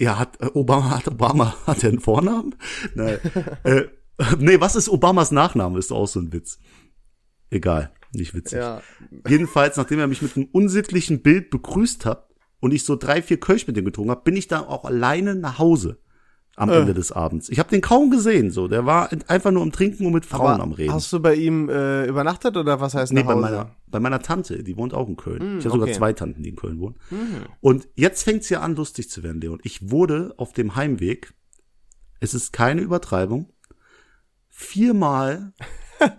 [0.00, 2.54] Ja, hat äh, Obama hat Obama hat er einen Vornamen?
[2.94, 3.18] Nein.
[3.64, 3.84] äh,
[4.38, 5.78] nee, was ist Obamas Nachname?
[5.78, 6.58] Ist auch so ein Witz.
[7.50, 8.58] Egal, nicht witzig.
[8.58, 8.82] Ja.
[9.28, 12.28] Jedenfalls, nachdem er mich mit einem unsittlichen Bild begrüßt hat
[12.60, 15.34] und ich so drei, vier Kölsch mit ihm getrunken habe, bin ich dann auch alleine
[15.34, 16.01] nach Hause
[16.56, 16.80] am Äh.
[16.80, 17.48] Ende des Abends.
[17.48, 18.68] Ich habe den kaum gesehen, so.
[18.68, 20.92] Der war einfach nur am Trinken und mit Frauen Aber am Reden.
[20.92, 24.62] Hast du bei ihm äh, übernachtet oder was heißt Nee, bei meiner, bei meiner Tante,
[24.62, 25.58] die wohnt auch in Köln.
[25.58, 25.96] ich habe sogar okay.
[25.96, 26.96] zwei Tanten, die in Köln wohnen.
[27.60, 29.60] Und jetzt fängt's ja an, lustig zu werden, Leon.
[29.62, 31.32] Ich wurde auf dem Heimweg,
[32.20, 33.52] es ist keine Übertreibung,
[34.48, 35.54] viermal,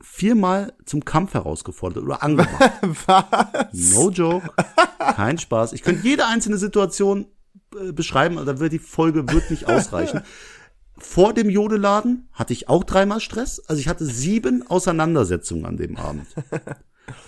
[0.00, 2.72] viermal zum Kampf herausgefordert oder angemacht.
[3.06, 3.94] Was?
[3.94, 4.50] No joke.
[4.98, 5.72] Kein Spaß.
[5.72, 7.26] Ich könnte jede einzelne Situation
[7.92, 10.22] beschreiben, aber da wird die Folge wird nicht ausreichen.
[10.98, 13.60] Vor dem Jodeladen hatte ich auch dreimal Stress.
[13.66, 16.26] Also ich hatte sieben Auseinandersetzungen an dem Abend.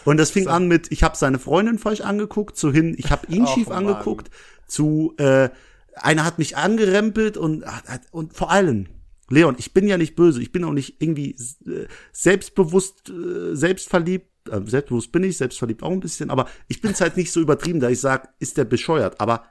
[0.04, 3.26] Und das fing an mit, ich habe seine Freundin falsch angeguckt, zu hin, ich habe
[3.26, 4.30] ihn schief angeguckt,
[4.66, 5.48] zu äh,
[5.94, 7.64] einer hat mich angerempelt und
[8.10, 8.86] und vor allem
[9.30, 11.36] Leon, ich bin ja nicht böse, ich bin auch nicht irgendwie
[11.66, 17.00] äh, selbstbewusst, äh, selbstverliebt, äh, selbstbewusst bin ich, selbstverliebt auch ein bisschen, aber ich bin's
[17.00, 19.44] halt nicht so übertrieben, da ich sag, ist der bescheuert, aber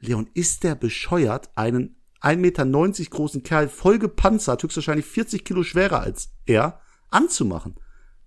[0.00, 6.00] Leon, ist der bescheuert, einen 1,90 Meter großen Kerl voll gepanzert, höchstwahrscheinlich 40 Kilo schwerer
[6.00, 6.80] als er,
[7.10, 7.76] anzumachen?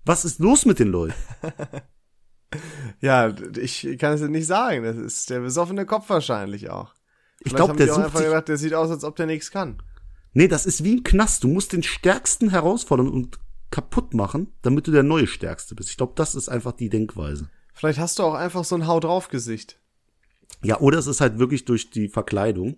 [0.06, 1.14] Was ist los mit den Leuten?
[3.00, 4.84] Ja, ich kann es dir nicht sagen.
[4.84, 6.94] Das ist der besoffene Kopf wahrscheinlich auch.
[7.40, 9.52] Ich Vielleicht glaube, haben der sucht einfach gedacht, der sieht aus, als ob der nichts
[9.52, 9.82] kann.
[10.34, 11.44] Nee, das ist wie ein Knast.
[11.44, 13.40] Du musst den Stärksten herausfordern und
[13.72, 15.92] kaputt machen, damit du der neue Stärkste bist.
[15.92, 17.50] Ich glaube, das ist einfach die Denkweise.
[17.74, 19.80] Vielleicht hast du auch einfach so ein Hau drauf Gesicht.
[20.64, 22.78] Ja, oder es ist halt wirklich durch die Verkleidung.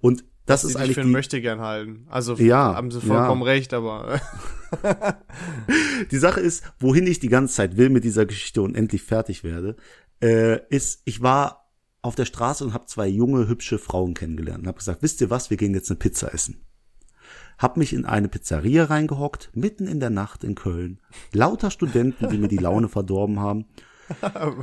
[0.00, 2.06] Und das ist eigentlich die, möchte gern halten.
[2.08, 3.48] Also Ja, haben sie vollkommen ja.
[3.48, 4.20] recht, aber
[6.10, 9.44] die Sache ist, wohin ich die ganze Zeit will mit dieser Geschichte und endlich fertig
[9.44, 9.76] werde,
[10.20, 11.70] äh, ist, ich war
[12.02, 15.30] auf der Straße und habe zwei junge, hübsche Frauen kennengelernt und habe gesagt, wisst ihr
[15.30, 16.64] was, wir gehen jetzt eine Pizza essen.
[17.58, 21.00] Hab mich in eine Pizzeria reingehockt, mitten in der Nacht in Köln.
[21.32, 23.66] Lauter Studenten, die mir die Laune verdorben haben.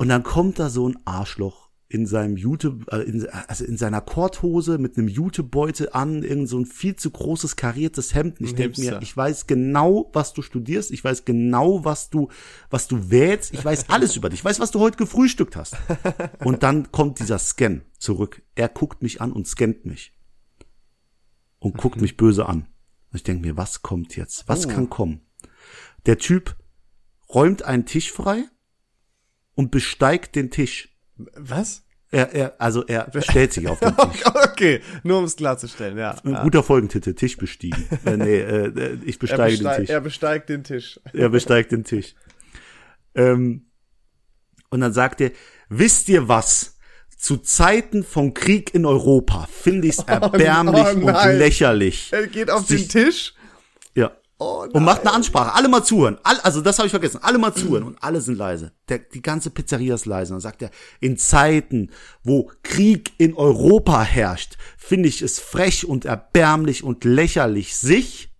[0.00, 4.00] Und dann kommt da so ein Arschloch in seinem Jute, äh, in, also in seiner
[4.00, 8.40] Korthose mit einem Jutebeutel an, irgend so ein viel zu großes kariertes Hemd.
[8.40, 12.30] Und ich denke mir, ich weiß genau, was du studierst, ich weiß genau, was du,
[12.70, 15.76] was du wählst, ich weiß alles über dich, ich weiß, was du heute gefrühstückt hast.
[16.42, 18.40] Und dann kommt dieser Scan zurück.
[18.54, 20.16] Er guckt mich an und scannt mich.
[21.58, 22.60] Und guckt mich böse an.
[23.10, 24.48] Und ich denke mir, was kommt jetzt?
[24.48, 24.70] Was Oh.
[24.70, 25.20] kann kommen?
[26.06, 26.56] Der Typ
[27.28, 28.46] räumt einen Tisch frei
[29.54, 30.88] und besteigt den Tisch.
[31.16, 31.82] was?
[32.12, 34.22] Er, er, also er stellt sich auf den Tisch.
[34.26, 36.16] Okay, nur um es klarzustellen, ja.
[36.24, 37.86] Ein guter Folgentitel, Tisch bestiegen.
[38.04, 39.90] äh, nee, äh, ich Er, besteige den Tisch.
[39.90, 41.00] er besteigt den Tisch.
[41.12, 42.14] Er besteigt den Tisch.
[43.14, 43.66] Ähm,
[44.70, 45.30] und dann sagt er,
[45.68, 46.76] wisst ihr was?
[47.16, 52.08] Zu Zeiten von Krieg in Europa finde ich es erbärmlich oh und lächerlich.
[52.12, 53.34] Er geht auf Sich- den Tisch.
[54.42, 55.52] Oh Und macht eine Ansprache.
[55.54, 56.16] Alle mal zuhören.
[56.22, 57.20] All, also das habe ich vergessen.
[57.22, 57.82] Alle mal zuhören.
[57.82, 58.72] Und alle sind leise.
[58.88, 60.32] Der, die ganze Pizzeria ist leise.
[60.32, 61.90] Und dann sagt er, in Zeiten,
[62.24, 68.30] wo Krieg in Europa herrscht, finde ich es frech und erbärmlich und lächerlich, sich,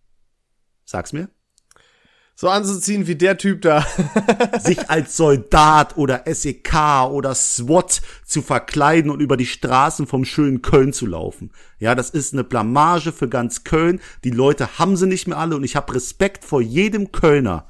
[0.86, 1.28] sag's mir,
[2.40, 3.84] So anzuziehen wie der Typ da.
[4.60, 10.62] sich als Soldat oder SEK oder SWAT zu verkleiden und über die Straßen vom schönen
[10.62, 11.50] Köln zu laufen.
[11.78, 14.00] Ja, das ist eine Blamage für ganz Köln.
[14.24, 17.68] Die Leute haben sie nicht mehr alle und ich habe Respekt vor jedem Kölner,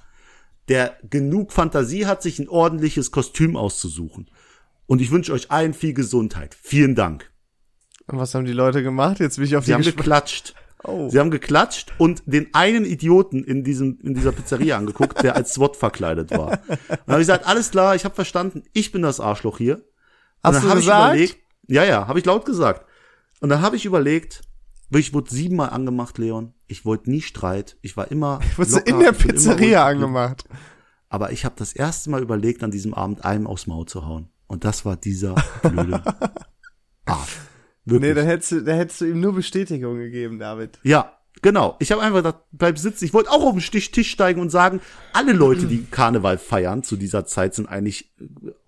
[0.69, 4.31] der genug Fantasie hat, sich ein ordentliches Kostüm auszusuchen.
[4.87, 6.57] Und ich wünsche euch allen viel Gesundheit.
[6.63, 7.29] Vielen Dank.
[8.07, 9.19] Und was haben die Leute gemacht?
[9.19, 10.55] Jetzt bin ich auf Sie die haben geklatscht.
[10.83, 11.09] Oh.
[11.11, 15.53] Sie haben geklatscht und den einen Idioten in diesem in dieser Pizzeria angeguckt, der als
[15.53, 16.53] SWAT verkleidet war.
[16.69, 19.77] Und dann habe ich gesagt, alles klar, ich habe verstanden, ich bin das Arschloch hier.
[19.77, 19.85] Und
[20.43, 22.87] Hast dann du hab ich überlegt, ja, ja, habe ich laut gesagt.
[23.41, 24.43] Und dann habe ich überlegt,
[24.91, 26.55] ich wurde siebenmal angemacht, Leon.
[26.67, 27.77] Ich wollte nie Streit.
[27.83, 28.41] Ich war immer.
[28.57, 30.45] Wurdest du locker, in der ich Pizzeria angemacht?
[31.09, 34.31] Aber ich habe das erste Mal überlegt, an diesem Abend einem aufs Maul zu hauen.
[34.47, 36.03] Und das war dieser blöde
[37.05, 37.39] Arsch.
[37.85, 38.11] Wirklich.
[38.11, 40.79] Nee, da hättest, du, da hättest du ihm nur Bestätigung gegeben, David.
[40.83, 41.13] ja,
[41.43, 41.77] genau.
[41.79, 43.05] Ich habe einfach gedacht, bleib sitzen.
[43.07, 44.81] Ich wollte auch auf den Stich Tisch steigen und sagen,
[45.13, 48.13] alle Leute, die Karneval feiern zu dieser Zeit, sind eigentlich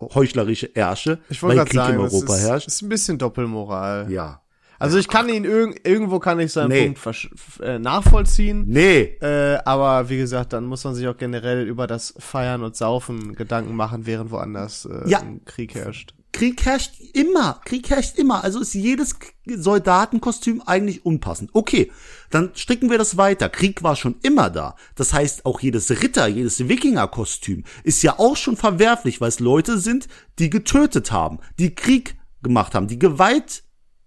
[0.00, 2.66] heuchlerische Ärsche, Ich weil wollte Krieg sagen, in Europa ist, herrscht.
[2.68, 4.10] ist ein bisschen Doppelmoral.
[4.10, 4.38] Ja.
[4.78, 6.90] Also ich kann ihn irg irgendwo kann ich seinen Nee.
[6.90, 7.28] Punkt
[7.62, 8.64] äh, nachvollziehen.
[8.66, 12.74] Nee, Äh, aber wie gesagt, dann muss man sich auch generell über das Feiern und
[12.74, 15.20] Saufen Gedanken machen, während woanders äh, Ja.
[15.20, 16.14] ein Krieg herrscht.
[16.32, 17.60] Krieg herrscht immer.
[17.64, 18.42] Krieg herrscht immer.
[18.42, 19.16] Also ist jedes
[19.46, 21.50] Soldatenkostüm eigentlich unpassend.
[21.52, 21.92] Okay,
[22.30, 23.48] dann stricken wir das weiter.
[23.48, 24.76] Krieg war schon immer da.
[24.94, 29.78] Das heißt, auch jedes Ritter, jedes Wikingerkostüm ist ja auch schon verwerflich, weil es Leute
[29.78, 33.62] sind, die getötet haben, die Krieg gemacht haben, die Gewalt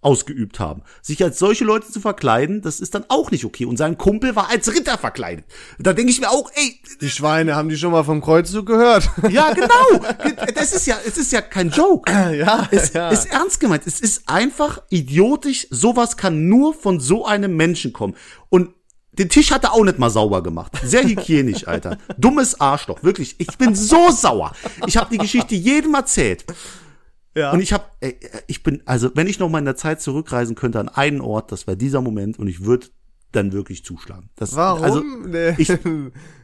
[0.05, 0.83] ausgeübt haben.
[1.01, 3.65] Sich als solche Leute zu verkleiden, das ist dann auch nicht okay.
[3.65, 5.45] Und sein Kumpel war als Ritter verkleidet.
[5.79, 9.09] Da denke ich mir auch, ey, Die Schweine haben die schon mal vom Kreuzzug gehört.
[9.29, 10.05] ja, genau.
[10.53, 12.11] Das ist ja, es ist ja kein Joke.
[12.11, 13.09] ja, Es ja.
[13.09, 13.87] ist ernst gemeint.
[13.87, 15.67] Es ist einfach idiotisch.
[15.71, 18.15] Sowas kann nur von so einem Menschen kommen.
[18.49, 18.69] Und
[19.13, 20.73] den Tisch hat er auch nicht mal sauber gemacht.
[20.83, 21.97] Sehr hygienisch, Alter.
[22.17, 23.35] Dummes Arschloch, wirklich.
[23.39, 24.51] Ich bin so sauer.
[24.85, 26.45] Ich habe die Geschichte jedem erzählt.
[27.35, 27.51] Ja.
[27.51, 27.83] Und ich habe,
[28.47, 31.51] ich bin, also wenn ich noch mal in der Zeit zurückreisen könnte an einen Ort,
[31.51, 32.87] das wäre dieser Moment und ich würde
[33.31, 34.29] dann wirklich zuschlagen.
[34.35, 34.83] Das, Warum?
[34.83, 35.53] Also, nee.
[35.57, 35.71] ich-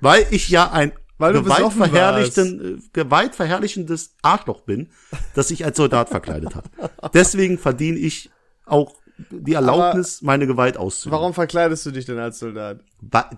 [0.02, 4.90] weil ich ja ein Weil du besoffen gewaltverherrlichten, äh, gewaltverherrlichendes Arschloch bin,
[5.34, 6.66] das sich als Soldat verkleidet hat.
[7.14, 8.30] Deswegen verdiene ich
[8.66, 8.96] auch
[9.30, 11.18] die Erlaubnis, meine Gewalt auszuüben.
[11.18, 12.82] Warum verkleidest du dich denn als Soldat?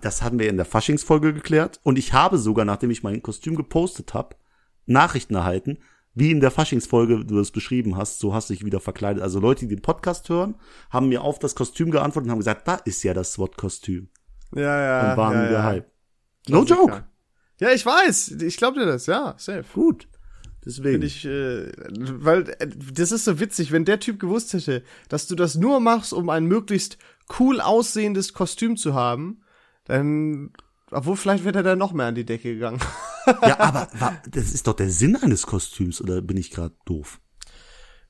[0.00, 3.54] Das hatten wir in der Faschingsfolge geklärt und ich habe sogar, nachdem ich mein Kostüm
[3.54, 4.36] gepostet habe,
[4.86, 5.78] Nachrichten erhalten,
[6.14, 9.22] wie in der Faschingsfolge du es beschrieben hast, so hast du dich wieder verkleidet.
[9.22, 10.54] Also Leute, die den Podcast hören,
[10.90, 14.08] haben mir auf das Kostüm geantwortet und haben gesagt, da ist ja das SWAT-Kostüm.
[14.54, 15.10] Ja, ja.
[15.10, 15.70] Und waren ja, ja.
[15.70, 15.90] gehypt.
[16.48, 17.04] No joke.
[17.60, 18.32] Ja, ich weiß.
[18.42, 19.64] Ich glaub dir das, ja, safe.
[19.72, 20.08] Gut.
[20.64, 21.02] Deswegen.
[21.02, 21.72] Finde ich, äh,
[22.22, 25.80] weil äh, das ist so witzig, wenn der Typ gewusst hätte, dass du das nur
[25.80, 26.98] machst, um ein möglichst
[27.38, 29.42] cool aussehendes Kostüm zu haben,
[29.84, 30.52] dann,
[30.90, 32.80] obwohl vielleicht wäre er dann noch mehr an die Decke gegangen.
[33.26, 33.88] Ja, aber
[34.30, 37.20] das ist doch der Sinn eines Kostüms, oder bin ich gerade doof?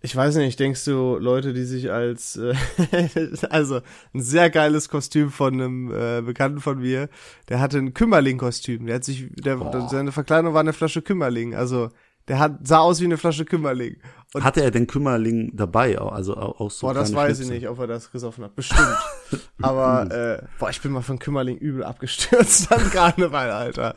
[0.05, 2.55] Ich weiß nicht, denkst du, Leute, die sich als, äh,
[3.49, 3.81] also
[4.13, 7.09] ein sehr geiles Kostüm von einem äh, Bekannten von mir,
[7.49, 8.85] der hatte ein Kümmerling-Kostüm.
[8.85, 9.59] Der hat sich, der,
[9.89, 11.55] seine Verkleidung war eine Flasche Kümmerling.
[11.55, 11.89] Also
[12.29, 13.97] der hat sah aus wie eine Flasche Kümmerling.
[14.35, 15.97] Und Hatte er den Kümmerling dabei?
[15.99, 17.55] Also auch so boah, das weiß ich Schnipsel?
[17.55, 18.57] nicht, ob er das gesoffen hat.
[18.57, 18.97] Bestimmt.
[19.63, 23.95] Aber äh, boah, ich bin mal von Kümmerling übel abgestürzt an Karneval, Alter.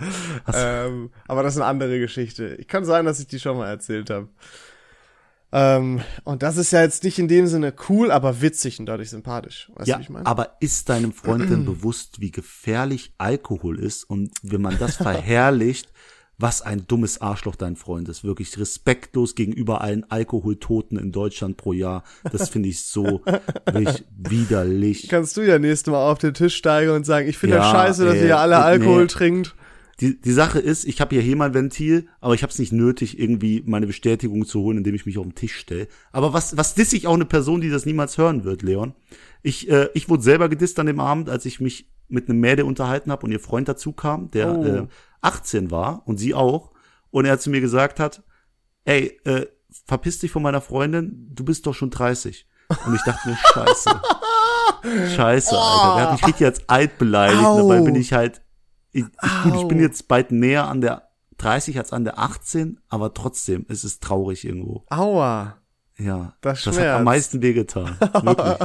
[0.53, 2.55] Ähm, aber das ist eine andere Geschichte.
[2.55, 4.29] Ich kann sein, dass ich die schon mal erzählt habe.
[5.51, 9.09] Ähm, und das ist ja jetzt nicht in dem Sinne cool, aber witzig und dadurch
[9.09, 9.71] sympathisch.
[9.75, 10.25] Weißt du, Ja, wie ich meine?
[10.25, 15.91] aber ist deinem Freund denn bewusst, wie gefährlich Alkohol ist und wenn man das verherrlicht,
[16.39, 21.73] was ein dummes Arschloch dein Freund ist, wirklich respektlos gegenüber allen Alkoholtoten in Deutschland pro
[21.73, 22.03] Jahr.
[22.31, 23.21] Das finde ich so
[24.17, 25.07] widerlich.
[25.09, 27.71] Kannst du ja nächstes Mal auf den Tisch steigen und sagen, ich finde Ja, das
[27.71, 28.63] scheiße, dass ey, ihr hier alle nee.
[28.63, 29.55] Alkohol trinkt.
[29.99, 33.63] Die, die Sache ist, ich habe hier Hämalventil, aber ich habe es nicht nötig, irgendwie
[33.65, 35.87] meine Bestätigung zu holen, indem ich mich auf den Tisch stelle.
[36.11, 38.93] Aber was, was diss ich auch eine Person, die das niemals hören wird, Leon?
[39.41, 42.65] Ich, äh, ich wurde selber gedisst an dem Abend, als ich mich mit einem Mädel
[42.65, 44.63] unterhalten habe und ihr Freund dazu kam, der Oh.
[44.63, 44.87] äh,
[45.21, 46.71] 18 war und sie auch.
[47.11, 48.23] Und er zu mir gesagt hat,
[48.85, 49.45] ey, äh,
[49.85, 52.47] verpiss dich von meiner Freundin, du bist doch schon 30.
[52.85, 53.89] Und ich dachte mir, scheiße.
[55.15, 55.95] scheiße, Alter.
[55.95, 57.43] Der hat mich richtig als alt beleidigt.
[57.43, 57.57] Au.
[57.57, 58.41] Dabei bin ich halt,
[58.91, 62.79] ich, ich, gut, ich bin jetzt bald näher an der 30 als an der 18,
[62.89, 64.85] aber trotzdem, es ist traurig irgendwo.
[64.89, 65.57] Aua.
[65.99, 67.95] Ja, Das das hat am meisten wehgetan.
[67.99, 68.57] Wirklich.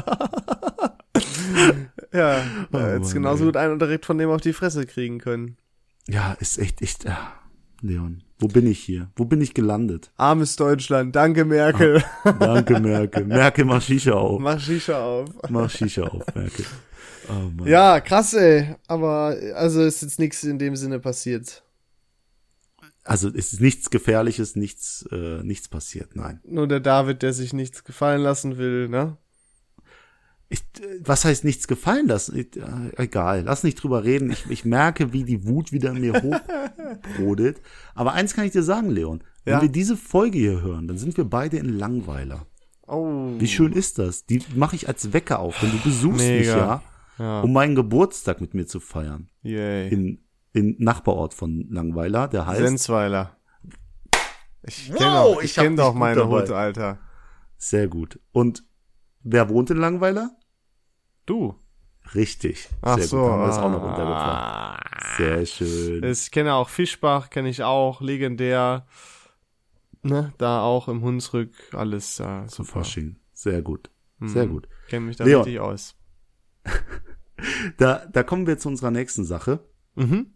[2.13, 5.57] Ja, Oh, äh, jetzt genauso gut einen direkt von dem auf die Fresse kriegen können.
[6.09, 7.33] Ja, ist echt, echt, ja.
[7.81, 9.11] Leon, wo bin ich hier?
[9.17, 10.13] Wo bin ich gelandet?
[10.17, 12.03] Armes Deutschland, danke Merkel.
[12.39, 13.25] Danke, Merkel.
[13.25, 14.41] Merkel, mach Shisha auf.
[14.41, 15.29] Mach Shisha auf.
[15.49, 16.65] Mach Shisha auf, Merkel.
[17.29, 17.65] Oh.
[17.65, 18.77] Ja, krass, ey.
[18.87, 21.65] Aber also ist jetzt nichts in dem Sinne passiert.
[23.05, 26.41] Also es ist nichts Gefährliches, nichts, äh, nichts passiert, nein.
[26.45, 29.17] Nur der David, der sich nichts gefallen lassen will, ne?
[30.53, 32.37] Ich, äh, was heißt nichts gefallen lassen?
[32.39, 32.63] Ich, äh,
[33.03, 34.31] egal, lass nicht drüber reden.
[34.31, 37.61] Ich, ich merke, wie die Wut wieder in mir hochbrodelt.
[37.95, 39.25] Aber eins kann ich dir sagen, Leon.
[39.45, 39.63] Wenn Ja.
[39.63, 42.47] wir diese Folge hier hören, dann sind wir beide in Langweiler.
[42.87, 43.31] Oh.
[43.39, 44.27] Wie schön ist das?
[44.27, 45.59] Die mache ich als Wecker auf.
[45.61, 46.57] Denn du besuchst mich Mega.
[46.57, 46.83] ja.
[47.19, 47.41] Ja.
[47.43, 49.29] um meinen Geburtstag mit mir zu feiern.
[49.43, 49.89] Yay.
[49.89, 50.19] In,
[50.53, 52.61] in Nachbarort von Langweiler, der heißt.
[52.61, 53.37] Sensweiler.
[54.65, 56.29] Ich Wow, kenne doch, ich kenn doch meine.
[56.29, 56.99] Hut, Alter.
[57.57, 58.21] Sehr gut.
[58.33, 58.65] Und
[59.23, 60.31] wer wohnt in Langweiler?
[61.27, 61.55] Du.
[62.15, 62.69] Richtig.
[62.83, 63.21] Ach Sehr so.
[63.21, 63.31] gut.
[63.31, 63.91] Haben wir das auch noch ah.
[63.91, 65.17] untergebracht.
[65.17, 66.05] Sehr schön.
[66.05, 68.87] Ich kenne auch Fischbach, kenne ich auch, legendär.
[70.05, 72.81] Ne, da auch im Hunsrück, alles äh, Zu super.
[72.81, 73.17] Fasching.
[73.35, 73.89] Sehr gut.
[74.21, 74.69] Sehr gut.
[74.89, 75.43] Kenne mich da Leon.
[75.43, 75.97] richtig aus.
[77.77, 79.61] Da, da kommen wir zu unserer nächsten Sache.
[79.97, 80.35] Mhm.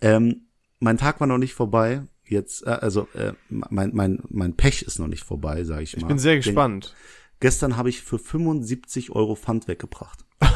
[0.00, 0.48] Ähm,
[0.80, 2.02] mein Tag war noch nicht vorbei.
[2.24, 6.02] Jetzt, äh, also äh, mein, mein, mein Pech ist noch nicht vorbei, sage ich mal.
[6.02, 6.96] Ich bin sehr gespannt.
[7.40, 10.24] Gestern habe ich für 75 Euro Pfand weggebracht.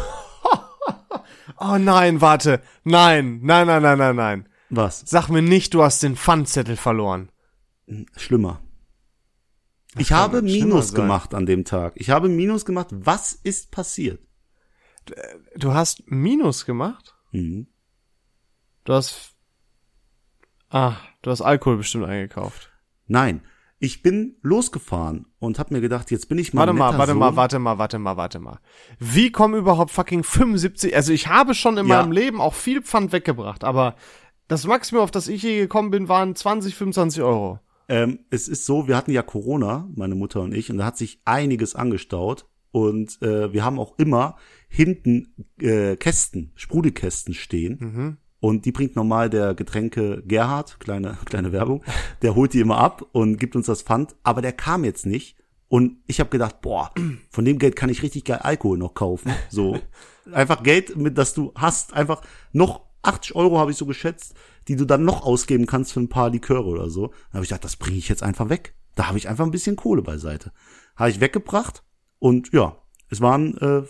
[1.58, 2.62] Oh nein, warte.
[2.84, 4.48] Nein, nein, nein, nein, nein, nein.
[4.70, 5.02] Was?
[5.06, 7.30] Sag mir nicht, du hast den Pfandzettel verloren.
[8.16, 8.62] Schlimmer.
[9.98, 11.02] Ich kann habe Minus sein.
[11.02, 11.92] gemacht an dem Tag.
[11.96, 12.88] Ich habe Minus gemacht.
[12.90, 14.20] Was ist passiert?
[15.56, 17.14] Du hast Minus gemacht?
[17.30, 17.68] Mhm.
[18.84, 19.34] Du hast.
[20.70, 22.72] Ah, du hast Alkohol bestimmt eingekauft.
[23.06, 23.42] Nein,
[23.84, 27.18] ich bin losgefahren und habe mir gedacht, jetzt bin ich mal Warte mal, warte Sohn.
[27.18, 28.58] mal, warte mal, warte mal, warte mal.
[28.98, 30.96] Wie kommen überhaupt fucking 75?
[30.96, 32.00] Also ich habe schon in Ja.
[32.00, 33.94] meinem Leben auch viel Pfand weggebracht, aber
[34.48, 37.60] das Maximum, auf das ich je gekommen bin, waren 20, 25 Euro.
[37.88, 40.96] Ähm, es ist so, wir hatten ja Corona, meine Mutter und ich, und da hat
[40.96, 42.46] sich einiges angestaut.
[42.72, 44.36] Und äh, wir haben auch immer
[44.68, 47.78] hinten äh, Kästen, Sprudelkästen stehen.
[47.80, 48.16] Mhm.
[48.44, 51.82] Und die bringt normal der Getränke Gerhard, kleine, kleine Werbung,
[52.20, 54.16] der holt die immer ab und gibt uns das Pfand.
[54.22, 55.38] Aber der kam jetzt nicht.
[55.68, 56.92] Und ich habe gedacht, boah,
[57.30, 59.32] von dem Geld kann ich richtig geil Alkohol noch kaufen.
[59.48, 59.78] So
[60.30, 62.20] einfach Geld, mit das du hast, einfach
[62.52, 64.34] noch 80 Euro habe ich so geschätzt,
[64.68, 67.06] die du dann noch ausgeben kannst für ein paar Liköre oder so.
[67.30, 68.74] Da habe ich gedacht, das bringe ich jetzt einfach weg.
[68.94, 70.52] Da habe ich einfach ein bisschen Kohle beiseite.
[70.96, 71.82] Habe ich weggebracht
[72.18, 72.76] und ja,
[73.08, 73.84] es waren äh,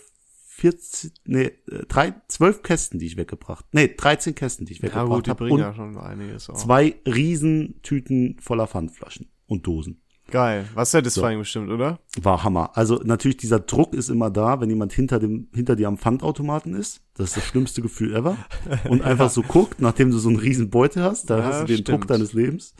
[0.64, 3.66] 14, nee, äh, drei, 12 Kästen, die ich weggebracht.
[3.72, 5.44] Nee, 13 Kästen, die ich Ja weggebracht gut, die habe.
[5.44, 6.54] bringen ja schon einiges auch.
[6.56, 10.00] zwei Riesentüten voller Pfandflaschen und Dosen.
[10.30, 10.66] Geil.
[10.72, 11.98] Was satisfying bestimmt, oder?
[12.22, 12.70] War Hammer.
[12.78, 16.74] Also natürlich, dieser Druck ist immer da, wenn jemand hinter dem, hinter dir am Pfandautomaten
[16.74, 17.02] ist.
[17.12, 18.38] Das ist das schlimmste Gefühl ever.
[18.88, 21.66] Und einfach so guckt, nachdem du so einen riesen Beutel hast, da Ja, hast du
[21.66, 21.88] den stimmt.
[21.88, 22.74] Druck deines Lebens.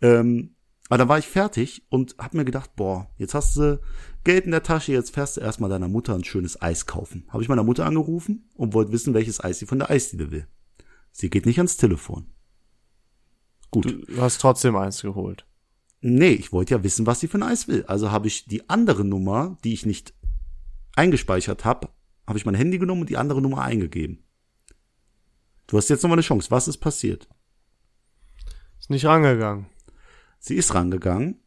[0.00, 0.54] Ähm,
[0.92, 3.80] aber da war ich fertig und hab mir gedacht, boah, jetzt hast du
[4.24, 7.24] Geld in der Tasche, jetzt fährst du erstmal deiner Mutter ein schönes Eis kaufen.
[7.30, 10.46] Habe ich meiner Mutter angerufen und wollte wissen, welches Eis sie von der Eisdiele will.
[11.10, 12.26] Sie geht nicht ans Telefon.
[13.70, 13.86] Gut.
[13.86, 15.46] Du hast trotzdem eins geholt.
[16.02, 17.86] Nee, ich wollte ja wissen, was sie für ein Eis will.
[17.86, 20.12] Also habe ich die andere Nummer, die ich nicht
[20.94, 21.88] eingespeichert habe,
[22.26, 24.26] habe ich mein Handy genommen und die andere Nummer eingegeben.
[25.68, 26.50] Du hast jetzt nochmal eine Chance.
[26.50, 27.30] Was ist passiert?
[28.78, 29.68] Ist nicht rangegangen.
[30.42, 31.40] Sie ist rangegangen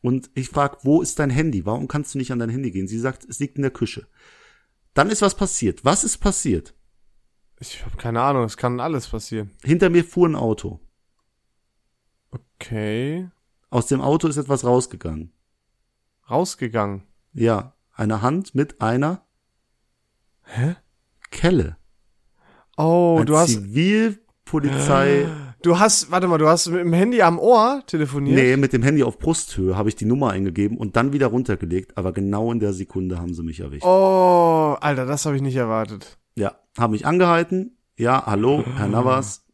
[0.00, 1.66] und ich frage, wo ist dein Handy?
[1.66, 2.88] Warum kannst du nicht an dein Handy gehen?
[2.88, 4.08] Sie sagt, es liegt in der Küche.
[4.94, 5.84] Dann ist was passiert.
[5.84, 6.74] Was ist passiert?
[7.60, 9.50] Ich habe keine Ahnung, es kann alles passieren.
[9.62, 10.80] Hinter mir fuhr ein Auto.
[12.30, 13.28] Okay.
[13.68, 15.30] Aus dem Auto ist etwas rausgegangen.
[16.30, 17.02] Rausgegangen.
[17.34, 19.26] Ja, eine Hand mit einer
[20.44, 20.76] Hä?
[21.30, 21.76] Kelle.
[22.78, 25.26] Oh, Ein du hast Zivilpolizei.
[25.62, 28.36] du hast warte mal, du hast mit dem Handy am Ohr telefoniert?
[28.36, 31.96] Nee, mit dem Handy auf Brusthöhe habe ich die Nummer eingegeben und dann wieder runtergelegt,
[31.96, 33.84] aber genau in der Sekunde haben sie mich erwischt.
[33.84, 36.18] Oh, Alter, das habe ich nicht erwartet.
[36.36, 37.76] Ja, haben mich angehalten.
[37.96, 39.44] Ja, hallo, Herr Navas.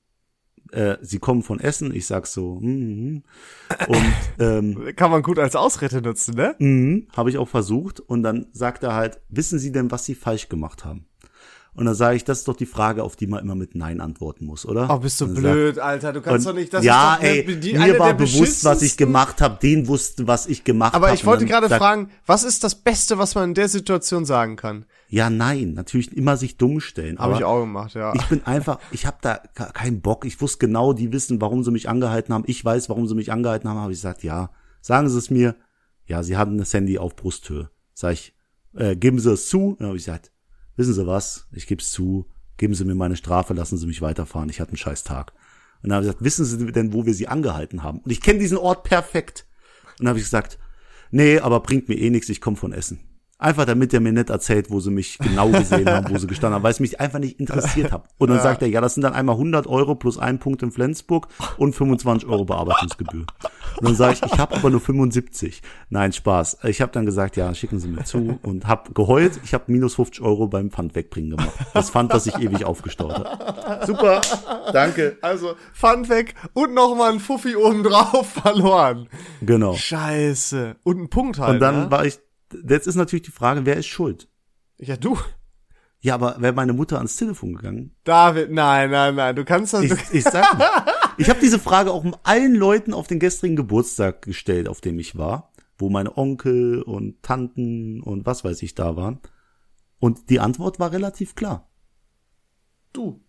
[0.71, 1.95] Äh, sie kommen von Essen.
[1.95, 3.23] Ich sag so, hm,
[3.79, 3.89] hm.
[3.89, 6.55] und ähm, Kann man gut als Ausrede nutzen, ne?
[6.59, 8.01] mhm, habe ich auch versucht.
[8.01, 11.08] Und dann sagt er halt, wissen Sie denn, was Sie falsch gemacht haben?
[11.79, 14.01] Und dann sage ich, das ist doch die Frage, auf die man immer mit Nein
[14.01, 14.89] antworten muss, oder?
[14.91, 16.13] Oh, bist du blöd, Alter.
[16.13, 18.83] Du kannst doch nicht, das ja, ist doch ey, eine- die, mir war bewusst, was
[18.83, 19.59] ich gemacht habe.
[19.63, 21.07] Den wusste, was ich gemacht habe.
[21.07, 23.55] Aber ich wollte Und dann gerade sagt- fragen, was ist das Beste, was man in
[23.55, 24.87] der Situation sagen kann?
[25.09, 27.19] Ja, nein, natürlich immer sich dumm stellen.
[27.19, 28.13] Habe aber ich auch gemacht, ja.
[28.15, 30.25] Ich bin einfach, ich habe da ke- keinen Bock.
[30.25, 32.45] Ich wusste genau, die wissen, warum sie mich angehalten haben.
[32.49, 33.79] Ich weiß, warum sie mich angehalten haben.
[33.79, 35.55] Habe ich gesagt, ja, sagen Sie es mir.
[36.07, 37.71] Ja, sie hatten das Handy auf Brusthöhe.
[37.95, 38.35] Sag ich,
[38.75, 39.77] äh, geben Sie es zu.
[39.79, 40.33] Dann habe ich gesagt,
[40.79, 41.47] wissen Sie was?
[41.53, 42.27] Ich gebe es zu.
[42.57, 44.49] Geben Sie mir meine Strafe, lassen Sie mich weiterfahren.
[44.49, 45.33] Ich hatte einen scheiß Tag.
[45.83, 48.01] Und dann habe ich gesagt, wissen Sie denn, wo wir Sie angehalten haben?
[48.01, 49.47] Und ich kenne diesen Ort perfekt.
[49.93, 50.59] Und dann habe ich gesagt,
[51.11, 52.29] nee, aber bringt mir eh nichts.
[52.29, 53.01] Ich komme von Essen.
[53.41, 56.57] Einfach damit er mir nicht erzählt, wo sie mich genau gesehen haben, wo sie gestanden
[56.57, 58.03] haben, weil es mich einfach nicht interessiert hat.
[58.19, 60.73] Und dann sagt er, ja, das sind dann einmal 100 Euro plus ein Punkt in
[60.73, 63.27] Flensburg und 25 Euro Bearbeitungsgebühr.
[63.77, 65.63] Und dann sage ich, ich habe aber nur 75.
[65.89, 66.59] Nein, Spaß.
[66.65, 69.39] Ich habe dann gesagt, ja, schicken Sie mir zu und habe geheult.
[69.45, 71.53] Ich habe minus 50 Euro beim Pfand wegbringen gemacht.
[71.75, 73.87] Das Pfand, das sich ewig aufgestaut hat.
[73.87, 74.21] Super,
[74.73, 75.17] danke.
[75.23, 79.09] Also, Fun weg und nochmal ein Fuffi oben drauf verloren.
[79.43, 79.75] Genau.
[79.75, 80.75] Scheiße.
[80.83, 81.55] Und ein Punkt halt.
[81.55, 81.91] Und dann ne?
[81.93, 82.19] war ich,
[82.69, 84.29] jetzt ist natürlich die Frage, wer ist schuld?
[84.79, 85.19] Ja, du.
[86.01, 87.97] Ja, aber wäre meine Mutter ans Telefon gegangen?
[88.05, 89.83] David, nein, nein, nein, du kannst das.
[89.83, 90.71] Ich, ich sag mal,
[91.17, 95.19] ich habe diese Frage auch allen Leuten auf den gestrigen Geburtstag gestellt, auf dem ich
[95.19, 99.19] war, wo meine Onkel und Tanten und was weiß ich da waren.
[99.99, 101.69] Und die Antwort war relativ klar.
[102.93, 103.21] du.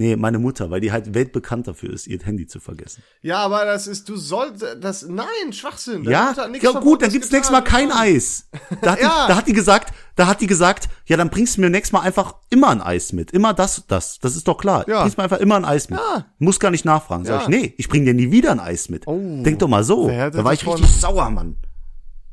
[0.00, 3.02] Nee, meine Mutter, weil die halt weltbekannt dafür ist, ihr Handy zu vergessen.
[3.20, 6.04] Ja, aber das ist, du sollst, das, nein, Schwachsinn.
[6.04, 8.48] Ja, ja gut, dann gibt's nächstes Mal kein Eis.
[8.80, 9.08] Da hat, Ja.
[9.26, 11.92] die, da hat die gesagt, da hat die gesagt, ja, dann bringst du mir nächstes
[11.92, 13.30] Mal einfach immer ein Eis mit.
[13.32, 14.18] Immer das, das.
[14.20, 14.88] Das ist doch klar.
[14.88, 15.02] Ja.
[15.02, 15.98] Bringst mir einfach immer ein Eis mit.
[15.98, 16.24] Ja.
[16.38, 17.26] Muss gar nicht nachfragen.
[17.26, 17.42] Sag Ja.
[17.42, 19.06] ich, nee, ich bring dir nie wieder ein Eis mit.
[19.06, 19.42] Oh.
[19.42, 20.08] Denk doch mal so.
[20.08, 21.58] Da war ich richtig sauer, Mann.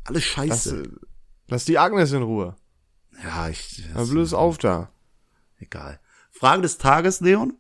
[0.06, 0.84] Alles Lass, scheiße.
[0.84, 0.88] äh,
[1.49, 2.56] lass die Agnes in Ruhe.
[3.21, 4.89] ja, ich, das, bloß auf da.
[5.60, 5.99] egal.
[6.39, 7.54] Frage des Tages, Leon.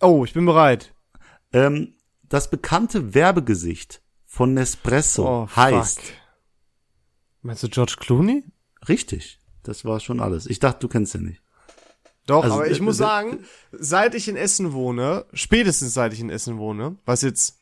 [0.00, 0.94] Oh, ich bin bereit.
[1.52, 6.14] Ähm, das bekannte Werbegesicht von Nespresso Oh, heißt, fuck.
[7.42, 8.44] Meinst du George Clooney?
[8.88, 9.38] richtig.
[9.64, 10.46] Das war schon alles.
[10.46, 11.40] Ich dachte, du kennst ihn nicht.
[12.26, 16.12] Doch, Also, aber ich äh, muss äh, sagen, seit ich in Essen wohne, spätestens seit
[16.12, 17.60] ich in Essen wohne, was jetzt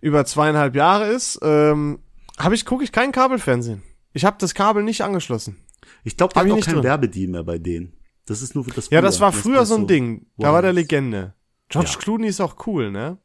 [0.00, 1.98] über zweieinhalb Jahre ist, ähm,
[2.38, 3.82] habe ich gucke ich kein Kabelfernsehen.
[4.14, 5.56] Ich habe das Kabel nicht angeschlossen.
[6.02, 6.84] Ich glaube, der Hab ich auch kein drin.
[6.84, 7.92] Werbedeal mehr bei denen.
[8.26, 10.26] Das ist nur für das Ja, das war früher so ein Ding.
[10.36, 10.72] Da war der.
[10.72, 11.34] Legende.
[11.68, 11.98] George Ja.
[11.98, 13.18] Clooney ist auch cool, ne?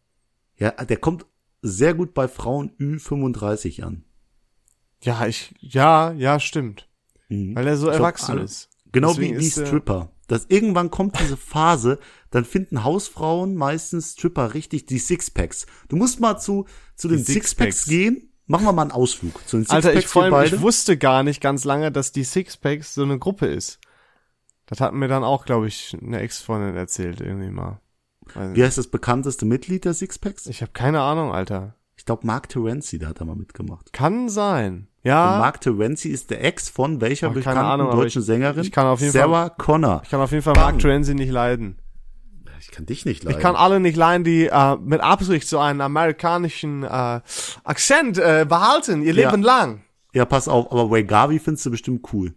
[0.58, 1.26] Ja, der kommt
[1.62, 4.04] sehr gut bei Frauen Ü35 an.
[5.04, 6.88] Ja, ich, ja, ja, stimmt.
[7.30, 7.56] Mhm.
[7.56, 8.70] Weil er so Ich glaub, erwachsen alle- ist.
[8.92, 10.12] Genau Deswegen wie, wie ist, äh, Stripper.
[10.28, 15.66] Das irgendwann kommt diese Phase, dann finden Hausfrauen meistens Stripper richtig die Sixpacks.
[15.90, 17.84] Du musst mal zu zu den Sixpacks.
[17.84, 18.30] Sixpacks gehen.
[18.48, 19.86] Machen wir mal einen Ausflug zu den Sixpacks.
[19.86, 23.18] Alter, ich vor allem, ich wusste gar nicht ganz lange, dass die Sixpacks so eine
[23.18, 23.80] Gruppe ist.
[24.72, 27.82] Das hat mir dann auch, glaube ich, eine Ex-Freundin erzählt, irgendwie mal.
[28.34, 30.46] Weiß Wie heißt das bekannteste Mitglied der Sixpacks?
[30.48, 31.76] Ich habe keine Ahnung, Alter.
[31.98, 33.92] Ich glaube Mark Terenzi, der hat da mal mitgemacht.
[33.92, 34.88] Kann sein.
[35.04, 38.64] Und Ja, Mark Terenzi ist der Ex von welcher Ach, bekannten Ahnung, deutschen ich- Sängerin?
[38.64, 40.02] ich kann auf jeden Sarah Connor.
[40.06, 40.64] ich kann auf jeden Fall Bam.
[40.64, 41.78] Mark Terenzi nicht leiden.
[42.62, 43.38] Ich kann dich nicht leiden.
[43.38, 47.20] Ich kann alle nicht leiden, die äh, mit Absicht so einen amerikanischen äh,
[47.64, 49.30] Akzent äh, behalten, ihr Ja.
[49.32, 49.82] Leben lang.
[50.14, 52.34] ja, pass auf, aber Ray Garvey findest du bestimmt cool.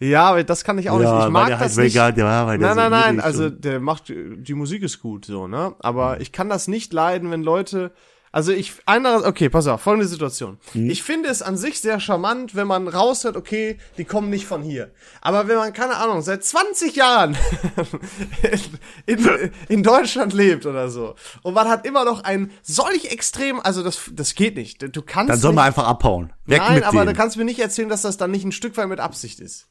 [0.00, 1.26] Ja, aber das kann ich auch ja, nicht.
[1.26, 1.96] Ich mag das halt nicht.
[1.96, 5.48] War, weil der Nein, nein, nein, niedlich also der macht, die Musik ist gut, so,
[5.48, 5.74] ne?
[5.80, 7.90] Aber ich kann das nicht leiden, wenn Leute,
[8.30, 10.58] also ich, einer, okay, pass auf, folgende Situation.
[10.74, 10.88] Mhm.
[10.88, 14.62] Ich finde es an sich sehr charmant, wenn man raushört, okay, die kommen nicht von
[14.62, 14.92] hier.
[15.20, 17.36] Aber wenn man, keine Ahnung, seit 20 Jahren
[19.06, 23.58] in, in, in Deutschland lebt oder so, und man hat immer noch ein solch extrem,
[23.58, 24.94] also das, das geht nicht.
[24.94, 26.32] Du kannst Dann soll man einfach abhauen.
[26.44, 27.06] Weg Nein, aber dem.
[27.06, 29.40] da kannst du mir nicht erzählen, dass das dann nicht ein Stück weit mit Absicht
[29.40, 29.68] ist.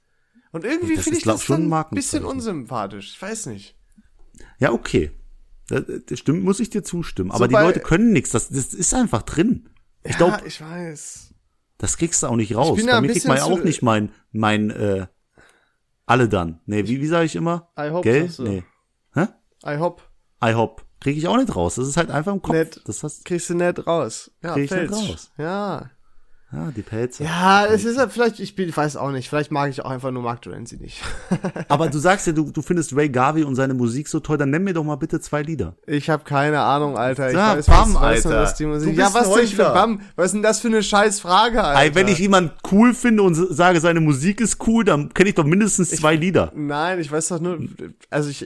[0.51, 3.11] Und irgendwie finde ich das schon ein bisschen unsympathisch.
[3.11, 3.75] Ich weiß nicht.
[4.59, 5.11] Ja, okay.
[5.67, 7.31] Das, das stimmt, muss ich dir zustimmen.
[7.31, 8.31] Aber die Leute können nichts.
[8.31, 9.69] Das, das ist einfach drin.
[10.03, 11.33] Ich glaube, ja, ich weiß.
[11.77, 12.79] das kriegst du auch nicht raus.
[12.85, 15.07] Bei mir kriegt man ja auch nicht mein, mein, äh,
[16.05, 16.61] alle dann.
[16.65, 17.69] Nee, wie, wie sage ich immer?
[17.77, 18.31] I hope, Gell?
[18.39, 18.63] Nee.
[19.13, 19.27] Hä?
[19.65, 20.01] I hope.
[20.43, 20.85] I hop.
[20.99, 21.75] Krieg ich auch nicht raus.
[21.75, 22.53] Das ist halt einfach im Kopf.
[22.53, 22.81] Nett.
[22.85, 24.31] Das hast, Kriegst du nett raus.
[24.41, 25.31] Ja, Krieg ich nicht raus.
[25.37, 25.91] Ja.
[26.53, 27.25] Ja, die Pelze.
[27.25, 29.89] Ja, es ist halt vielleicht, ich, bin, ich weiß auch nicht, vielleicht mag ich auch
[29.91, 31.01] einfach nur Mark Terenzi nicht.
[31.67, 34.51] Aber du sagst ja, du, du findest Ray Garvey und seine Musik so toll, dann
[34.51, 35.75] nenn mir doch mal bitte zwei Lieder.
[35.85, 37.27] Ich habe keine Ahnung, Alter.
[37.29, 38.39] Ich Ja, weiß, Bam, was, weiß Alter.
[38.41, 38.95] dass die Musik.
[38.95, 39.63] Du Ja, bist was denn für.
[39.63, 40.01] Bam?
[40.15, 41.81] Was ist denn das für eine scheiß Frage, Alter?
[41.81, 45.35] Ey, wenn ich jemand cool finde und sage, seine Musik ist cool, dann kenne ich
[45.35, 46.53] doch mindestens zwei Lieder.
[46.55, 47.59] Nein, ich weiß doch nur,
[48.09, 48.43] also ich,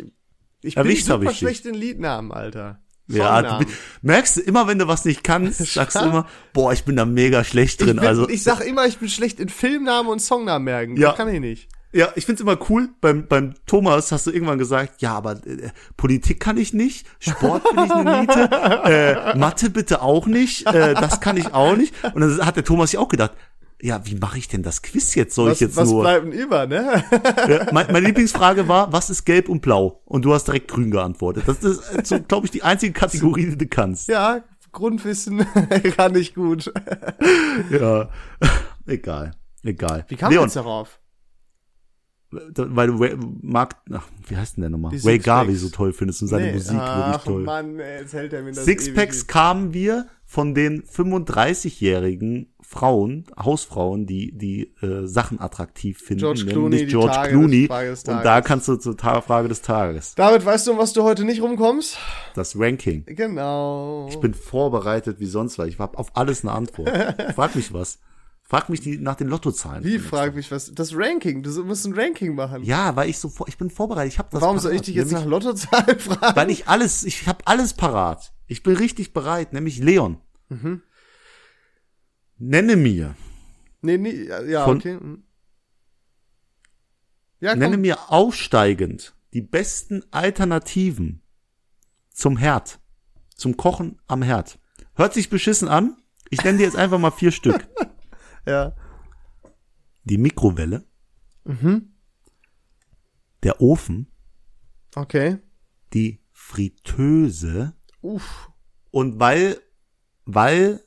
[0.64, 1.38] ich bin Erwischt hab super ich dich.
[1.38, 2.81] schlecht in Liednamen, Alter.
[3.18, 3.66] Ja, du,
[4.02, 7.06] merkst du immer, wenn du was nicht kannst, sagst du immer, boah, ich bin da
[7.06, 7.90] mega schlecht drin.
[7.90, 10.98] ich, bin, also ich sag immer, ich bin schlecht in Filmnamen und Songnamen merken.
[10.98, 11.10] Ja.
[11.10, 11.70] Das kann ich nicht.
[11.94, 12.90] ja, ich find's immer cool.
[13.02, 17.64] Beim beim Thomas hast du irgendwann gesagt, ja, aber äh, Politik kann ich nicht, Sport
[17.76, 18.50] bin ich eine Niete,
[19.34, 21.94] äh, Mathe bitte auch nicht, äh, das kann ich auch nicht.
[22.14, 23.32] Und dann hat der Thomas sich auch gedacht,
[23.82, 25.34] ja, wie mache ich denn das Quiz jetzt?
[25.36, 26.02] Soll Was, ich jetzt was nur?
[26.02, 27.04] bleibt denn über, ne?
[27.50, 30.02] Ja, mein, meine Lieblingsfrage war, was ist gelb und blau?
[30.06, 31.44] Und du hast direkt grün geantwortet.
[31.48, 34.08] Das ist, so, glaube ich, die einzige Kategorie, die du kannst.
[34.08, 35.46] ja, Grundwissen
[35.98, 36.72] kann ich gut.
[37.72, 38.10] Ja,
[38.88, 39.32] egal,
[39.64, 40.06] egal.
[40.08, 41.00] Wie kam Leon, jetzt darauf?
[42.54, 44.96] da- weil du Ray, Mark, ach, wie heißt denn der nochmal?
[45.04, 45.20] Ray.
[45.20, 46.54] Garvey so toll findest und seine Nee.
[46.54, 47.44] Musik wirklich Ach, toll.
[47.44, 54.06] Mann, ey, jetzt hält er mir das Sixpacks kamen wir von den 35-jährigen Frauen, Hausfrauen,
[54.06, 57.68] die die äh, Sachen attraktiv finden, George nämlich Clooney, die George Clooney.
[57.68, 60.16] des- des Und da kannst du zur Ta Frage des Tages.
[60.16, 61.98] David, weißt du, um was du heute nicht rumkommst?
[62.34, 63.04] Das Ranking.
[63.08, 64.08] Genau.
[64.10, 65.68] Ich bin vorbereitet wie sonst was.
[65.68, 66.90] Ich habe auf alles eine Antwort.
[67.36, 68.00] Frag mich was.
[68.44, 69.84] Frag mich die nach den Lottozahlen.
[69.84, 70.72] Wie, frag mich was?
[70.74, 72.64] Das Ranking, du musst ein Ranking machen.
[72.64, 74.14] Ja, weil ich so vor, ich bin vorbereitet.
[74.14, 74.42] Ich habe das.
[74.42, 74.88] Warum soll ich parat.
[74.88, 76.36] dich jetzt Nämlich- nach Lottozahlen fragen?
[76.38, 78.32] Weil ich alles, ich habe alles parat.
[78.48, 80.18] Ich bin richtig bereit, nämlich Leon.
[80.50, 80.82] Mhm.
[82.42, 83.16] Nenne mir
[83.84, 84.94] Nee, nee, ja, Von- okay.
[85.00, 85.24] hm.
[87.40, 91.22] Ja, Nenne mir aufsteigend die besten Alternativen
[92.12, 92.80] zum Herd,
[93.36, 94.60] zum Kochen am Herd.
[94.96, 95.98] Hört sich beschissen an.
[96.30, 97.68] Ich nenne dir jetzt einfach mal vier Stück.
[98.48, 98.76] Ja.
[100.04, 100.84] Die Mikrowelle,
[101.44, 101.94] Mhm.
[103.44, 104.12] der Ofen,
[104.96, 105.38] Okay.
[105.94, 108.50] die Fritteuse Uff.
[108.90, 109.62] und weil,
[110.26, 110.84] weil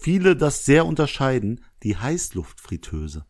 [0.00, 3.26] viele das sehr unterscheiden, die Heißluftfritteuse.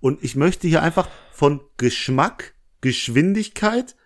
[0.00, 3.96] Und ich möchte hier einfach von Geschmack, Geschwindigkeit,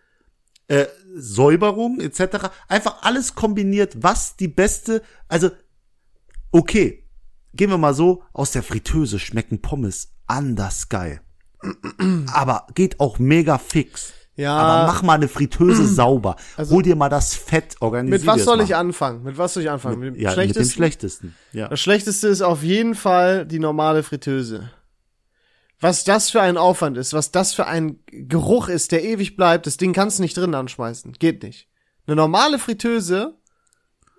[0.68, 2.50] äh, Säuberung etc.
[2.68, 5.50] einfach alles kombiniert, was die beste, also
[6.50, 7.06] okay,
[7.54, 11.20] gehen wir mal so, aus der Fritteuse schmecken Pommes anders geil.
[12.32, 14.12] Aber geht auch mega fix.
[14.34, 14.56] Ja.
[14.56, 16.36] Aber mach mal eine Fritteuse sauber.
[16.58, 18.64] Hol dir mal das Fett, organisier Mit was soll mal.
[18.64, 19.22] ich anfangen?
[19.24, 19.98] Mit was soll ich anfangen?
[19.98, 20.72] Mit dem Ja, mit dem schlechtesten?
[20.74, 21.34] schlechtesten.
[21.52, 21.68] Ja.
[21.68, 24.70] Das schlechteste ist auf jeden Fall die normale Fritteuse.
[25.80, 29.66] Was das für ein Aufwand ist, was das für ein Geruch ist, der ewig bleibt,
[29.66, 31.12] das Ding kannst du nicht drin anschmeißen.
[31.18, 31.68] Geht nicht.
[32.06, 33.34] Eine normale Fritteuse,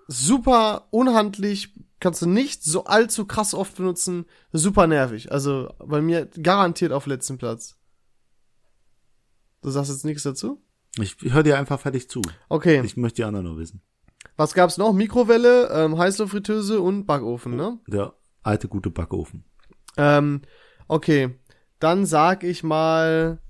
[0.06, 5.32] super unhandlich, kannst du nicht so allzu krass oft benutzen, super nervig.
[5.32, 7.76] Also bei mir garantiert auf letzten Platz.
[9.64, 10.62] Du sagst jetzt nichts dazu?
[11.00, 12.20] Ich höre dir einfach fertig zu.
[12.48, 12.80] Okay.
[12.84, 13.82] Ich möchte die anderen nur wissen.
[14.36, 14.92] Was gab's noch?
[14.92, 17.78] Mikrowelle, ähm, Heißluftfritteuse und Backofen, ne?
[17.88, 19.44] Der alte gute Backofen.
[19.96, 20.42] Ähm,
[20.86, 21.38] okay.
[21.80, 23.40] Dann sag ich mal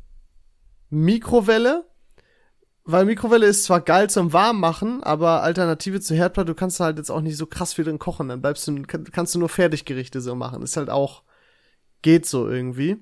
[0.90, 1.84] Mikrowelle.
[2.86, 7.10] Weil Mikrowelle ist zwar geil zum Warmmachen, aber Alternative zur Herdplatte, du kannst halt jetzt
[7.10, 8.28] auch nicht so krass viel drin kochen.
[8.28, 10.62] Dann bleibst du, kann- kannst du nur Fertiggerichte so machen.
[10.62, 11.22] Ist halt auch,
[12.02, 12.98] geht so irgendwie.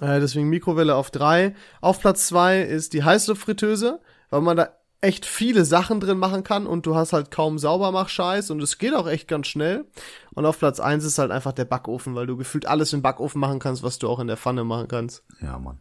[0.00, 1.54] Äh, deswegen Mikrowelle auf drei.
[1.80, 4.68] Auf Platz zwei ist die Heißluftfritteuse, weil man da
[5.02, 8.94] echt viele Sachen drin machen kann und du hast halt kaum Saubermach-Scheiß und es geht
[8.94, 9.86] auch echt ganz schnell.
[10.34, 13.40] Und auf Platz eins ist halt einfach der Backofen, weil du gefühlt alles im Backofen
[13.40, 15.24] machen kannst, was du auch in der Pfanne machen kannst.
[15.40, 15.78] Ja, Mann.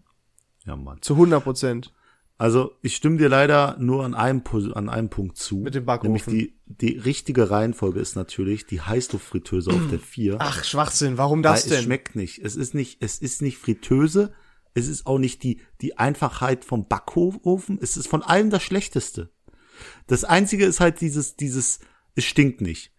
[0.65, 1.01] Ja, Mann.
[1.01, 1.93] Zu 100 Prozent.
[2.39, 4.41] Also, ich stimme dir leider nur an einem,
[4.73, 5.57] an einem Punkt zu.
[5.57, 6.13] Mit dem Backofen.
[6.13, 10.37] Nämlich die, die richtige Reihenfolge ist natürlich die Heißluftfritteuse auf der 4.
[10.39, 11.83] Ach, Schwachsinn, warum das es denn?
[11.83, 12.39] schmeckt nicht.
[12.39, 14.31] Es ist nicht, es ist nicht Fritteuse.
[14.73, 17.77] Es ist auch nicht die, die Einfachheit vom Backofen.
[17.81, 19.29] Es ist von allem das Schlechteste.
[20.07, 21.79] Das einzige ist halt dieses, dieses,
[22.15, 22.93] es stinkt nicht.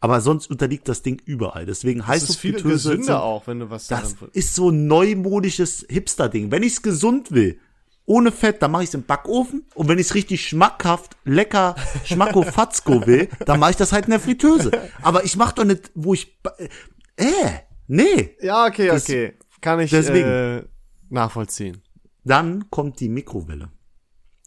[0.00, 1.66] Aber sonst unterliegt das Ding überall.
[1.66, 5.84] Deswegen das ist viel gesünder sind- auch, wenn du was Das ist so ein neumodisches
[5.88, 6.50] Hipster-Ding.
[6.50, 7.58] Wenn ich's gesund will,
[8.06, 9.64] ohne Fett, dann mache ich's im Backofen.
[9.74, 11.74] Und wenn ich's richtig schmackhaft, lecker,
[12.04, 14.70] schmacko-fatzko will, dann mache ich das halt in der Fritteuse.
[15.02, 16.38] Aber ich mach doch nicht, wo ich,
[17.16, 17.24] äh,
[17.86, 18.36] nee.
[18.40, 19.34] Ja, okay, Das- okay.
[19.60, 20.28] Kann ich deswegen.
[20.28, 20.64] Äh,
[21.08, 21.82] nachvollziehen.
[22.24, 23.70] Dann kommt die Mikrowelle.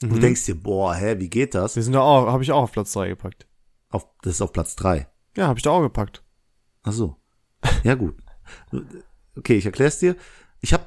[0.01, 0.09] Mhm.
[0.09, 1.75] Du denkst dir, boah, hä, wie geht das?
[1.75, 3.47] Wir sind da auch, habe ich auch auf Platz drei gepackt.
[3.89, 5.07] Auf, das ist auf Platz drei.
[5.35, 6.23] Ja, habe ich da auch gepackt.
[6.83, 7.15] Ach so.
[7.83, 8.15] Ja, gut.
[9.35, 10.15] Okay, ich erklär's dir.
[10.61, 10.83] Ich habe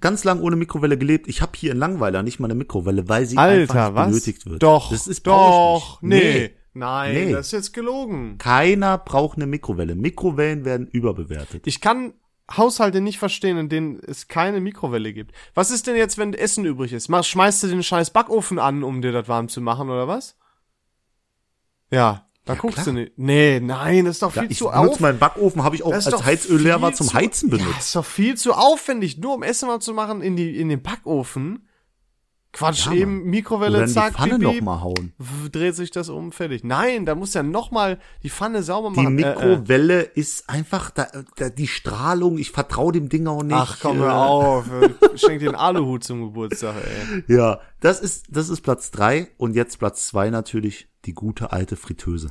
[0.00, 1.28] ganz lang ohne Mikrowelle gelebt.
[1.28, 4.06] Ich habe hier in Langweiler nicht mal eine Mikrowelle, weil sie einfach Alter, nicht was?
[4.08, 4.62] benötigt wird.
[4.62, 6.22] Doch, das ist doch, nicht.
[6.24, 6.50] nee.
[6.76, 7.32] Nein, Nee.
[7.32, 8.36] das ist jetzt gelogen.
[8.38, 9.94] Keiner braucht eine Mikrowelle.
[9.94, 11.66] Mikrowellen werden überbewertet.
[11.66, 12.14] Ich kann
[12.50, 15.32] Haushalte nicht verstehen, in denen es keine Mikrowelle gibt.
[15.54, 17.08] Was ist denn jetzt, wenn Essen übrig ist?
[17.08, 20.36] Mach, schmeißt du den scheiß Backofen an, um dir das warm zu machen, oder was?
[21.90, 22.86] Ja, da Ja, guckst klar.
[22.86, 23.12] du nicht.
[23.16, 25.00] Nee, nein, das ist doch Ja, viel ich zu benutze auf.
[25.00, 27.78] meinen Backofen, habe ich auch als Heizöl leer war zum zu- Heizen Ja, benutzt.
[27.80, 30.82] ist doch viel zu aufwendig, nur um Essen mal zu machen in die in den
[30.82, 31.66] Backofen.
[32.54, 33.24] Quatsch, Ja, eben.
[33.24, 35.12] Mikrowelle, Oder in die zack, Pfanne piep, noch mal hauen.
[35.52, 36.64] dreht sich das um, fertig.
[36.64, 39.18] Nein, da muss ja noch mal die Pfanne sauber Die machen.
[39.18, 39.34] Äh, äh.
[39.34, 42.38] Mikrowelle ist einfach da, da, die Strahlung.
[42.38, 43.54] Ich vertraue dem Ding auch nicht.
[43.54, 44.64] Ach, komm, äh, hör auf.
[45.16, 47.24] Schenk dir einen Aluhut zum Geburtstag, ey.
[47.34, 51.76] Ja, das ist, das ist Platz drei und jetzt Platz zwei natürlich die gute alte
[51.76, 52.30] Fritteuse.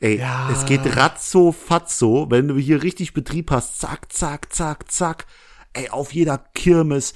[0.00, 0.48] Ey, Ja.
[0.50, 5.26] es geht ratzo fatzo, wenn du hier richtig Betrieb hast, zack, zack, zack, zack.
[5.74, 7.12] Ey, auf jeder Kirmes,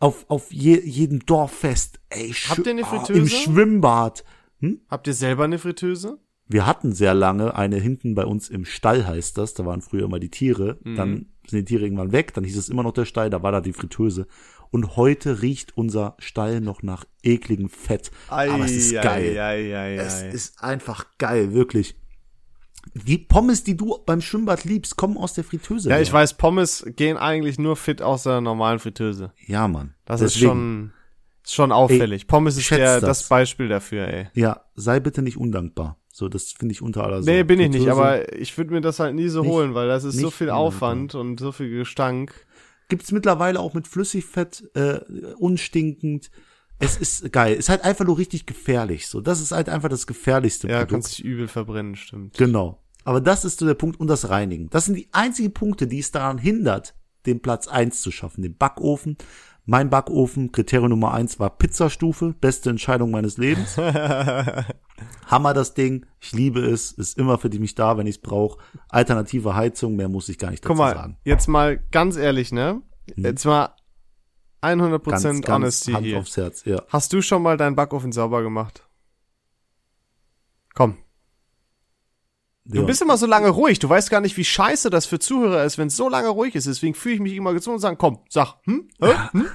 [0.00, 3.18] auf, auf je, jedem Dorffest, ey, Habt ihr eine ah, Fritteuse?
[3.20, 4.24] Im Schwimmbad.
[4.88, 6.18] Habt ihr selber eine Fritteuse?
[6.48, 10.04] Wir hatten sehr lange eine hinten bei uns im Stall heißt das, da waren früher
[10.04, 10.94] immer die Tiere, Mhm.
[10.96, 13.50] dann sind die Tiere irgendwann weg, dann hieß es immer noch der Stall, da war
[13.52, 14.26] da die Fritteuse.
[14.70, 18.10] Und heute riecht unser Stall noch nach ekligem Fett.
[18.28, 19.38] Aber es ist geil.
[19.38, 21.96] Ei, ei, Es ist einfach geil, wirklich.
[22.94, 25.90] Die Pommes, die du beim Schwimmbad liebst, kommen aus der Fritteuse.
[25.90, 29.32] ja, ich weiß, Pommes gehen eigentlich nur fit aus der normalen Fritteuse.
[29.46, 29.94] Ja, Mann.
[30.04, 30.92] Das ist Deswegen, schon,
[31.44, 32.26] ist schon auffällig.
[32.26, 33.20] Pommes ist der, das.
[33.20, 34.28] das Beispiel dafür, ey.
[34.34, 35.98] Ja, sei bitte nicht undankbar.
[36.12, 37.30] So, das finde ich unter aller Sau.
[37.30, 39.86] Nee, bin ich nicht, aber ich würde mir das halt nie so Nicht- holen, weil
[39.88, 40.48] das ist so viel.
[40.48, 42.46] Aufwand und so viel Gestank.
[42.88, 45.00] Gibt's mittlerweile auch mit Flüssigfett, äh,
[45.38, 46.30] unstinkend.
[46.78, 47.54] Es ist geil.
[47.54, 49.06] Ist halt einfach nur richtig gefährlich.
[49.08, 50.90] So, das ist halt einfach das gefährlichste Ja, Produkt.
[50.92, 52.36] kannst dich übel verbrennen, stimmt.
[52.36, 52.82] Genau.
[53.04, 54.68] Aber das ist so der Punkt und das Reinigen.
[54.70, 58.56] Das sind die einzigen Punkte, die es daran hindert, den Platz eins zu schaffen, den
[58.56, 59.16] Backofen.
[59.64, 63.76] Mein Backofen, Kriterium Nummer eins war Pizzastufe, beste Entscheidung meines Lebens.
[65.26, 68.58] Hammer das Ding, ich liebe es, ist immer für mich da, wenn ich es brauche.
[68.88, 71.16] Alternative Heizung, mehr muss ich gar nicht dazu Guck mal, sagen.
[71.24, 72.82] jetzt mal ganz ehrlich, ne?
[73.16, 73.70] Jetzt mal
[74.66, 76.18] 100% Ganz, ganz Honesty Hand hier.
[76.18, 76.82] aufs Herz, ja.
[76.88, 78.82] Hast du schon mal deinen Backofen sauber gemacht?
[80.74, 80.96] Komm.
[82.64, 82.84] Du ja.
[82.84, 83.78] bist immer so lange ruhig.
[83.78, 86.54] Du weißt gar nicht, wie scheiße das für Zuhörer ist, wenn es so lange ruhig
[86.56, 86.66] ist.
[86.66, 88.88] Deswegen fühle ich mich immer gezwungen und sagen, komm, sag, hm?
[89.00, 89.12] Hä?
[89.32, 89.46] hm?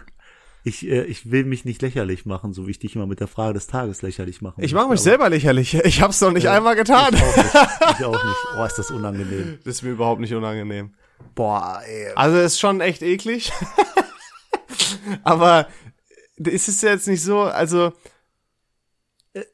[0.63, 3.27] Ich, äh, ich will mich nicht lächerlich machen, so wie ich dich immer mit der
[3.27, 5.73] Frage des Tages lächerlich machen Ich mache mich selber lächerlich.
[5.83, 6.53] Ich hab's doch nicht Ja.
[6.53, 7.13] einmal getan.
[7.15, 7.53] Ich auch nicht.
[7.99, 8.37] Ich auch nicht.
[8.57, 9.59] Oh, ist das unangenehm.
[9.65, 10.93] Das ist mir überhaupt nicht unangenehm.
[11.35, 12.13] Boah, ey.
[12.15, 13.51] Also ist schon echt eklig.
[15.23, 15.67] Aber
[16.37, 17.93] ist es jetzt nicht so, also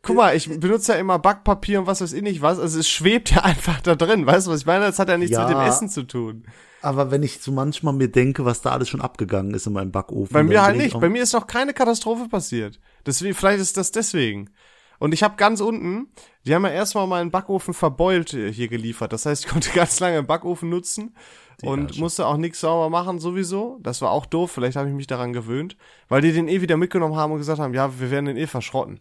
[0.02, 2.90] guck mal, ich benutze ja immer Backpapier und was weiß ich nicht was, also es
[2.90, 4.86] schwebt ja einfach da drin, weißt du, was ich meine?
[4.86, 5.48] Das hat ja nichts Ja.
[5.48, 6.46] mit dem Essen zu tun.
[6.82, 9.92] Aber wenn ich so manchmal mir denke, was da alles schon abgegangen ist in meinem
[9.92, 10.32] Backofen.
[10.34, 10.98] Bei mir halt nicht.
[11.00, 12.80] Bei mir ist noch keine Katastrophe passiert.
[13.06, 14.52] Deswegen, vielleicht ist das deswegen.
[15.00, 16.08] Und ich habe ganz unten,
[16.46, 19.12] die haben ja erstmal meinen Backofen verbeult äh, hier geliefert.
[19.12, 21.16] Das heißt, ich konnte ganz lange den Backofen nutzen
[21.64, 22.00] und Arsch.
[22.00, 23.80] musste auch nichts sauber machen sowieso.
[23.82, 24.52] Das war auch doof.
[24.52, 25.76] Vielleicht habe ich mich daran gewöhnt,
[26.08, 28.48] weil die den eh wieder mitgenommen haben und gesagt haben, ja, wir werden den eh
[28.48, 29.00] verschrotten.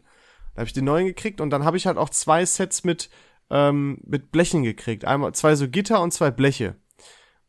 [0.54, 3.10] Da habe ich den neuen gekriegt und dann habe ich halt auch zwei Sets mit
[3.50, 5.04] ähm, mit Blechen gekriegt.
[5.04, 6.76] Einmal zwei so Gitter und zwei Bleche.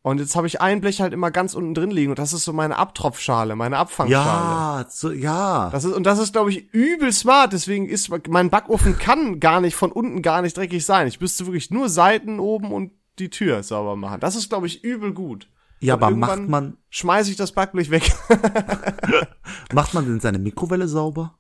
[0.08, 2.46] Und jetzt habe ich ein Blech halt immer ganz unten drin liegen und das ist
[2.46, 4.84] so meine Abtropfschale, meine Abfangschale.
[4.84, 5.70] Ja, so, ja.
[5.72, 7.52] Das ist, und das ist, glaube ich, übel smart.
[7.52, 11.08] Deswegen ist, mein Backofen kann gar nicht von unten gar nicht dreckig sein.
[11.08, 14.20] Ich müsste wirklich nur Seiten oben und die Tür sauber machen.
[14.20, 15.48] Das ist, glaube ich, übel gut.
[15.80, 18.12] ja, und aber macht man, Schmeiße ich das Backblech weg.
[19.74, 21.38] macht man denn seine Mikrowelle sauber?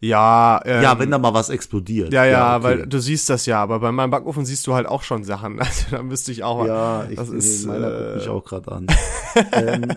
[0.00, 2.12] ja, ähm, ja, wenn da mal was explodiert.
[2.12, 2.64] ja, ja, okay.
[2.64, 5.58] weil du siehst das ja, aber bei meinem Backofen siehst du halt auch schon Sachen.
[5.66, 6.66] Also da müsste ich auch.
[6.66, 8.86] Ja, ich das ist meiner äh, guckt mich auch gerade an.
[9.52, 9.88] ähm,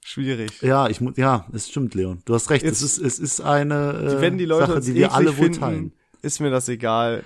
[0.00, 0.62] schwierig.
[0.62, 2.22] ja, ich muss, ja, es stimmt, Leon.
[2.24, 2.64] Du hast recht.
[2.64, 5.44] Jetzt- es ist, es ist eine äh, Wenn die Leute Sache, die wir alle wohl
[5.44, 5.92] finden, teilen.
[6.22, 7.24] ist mir das egal.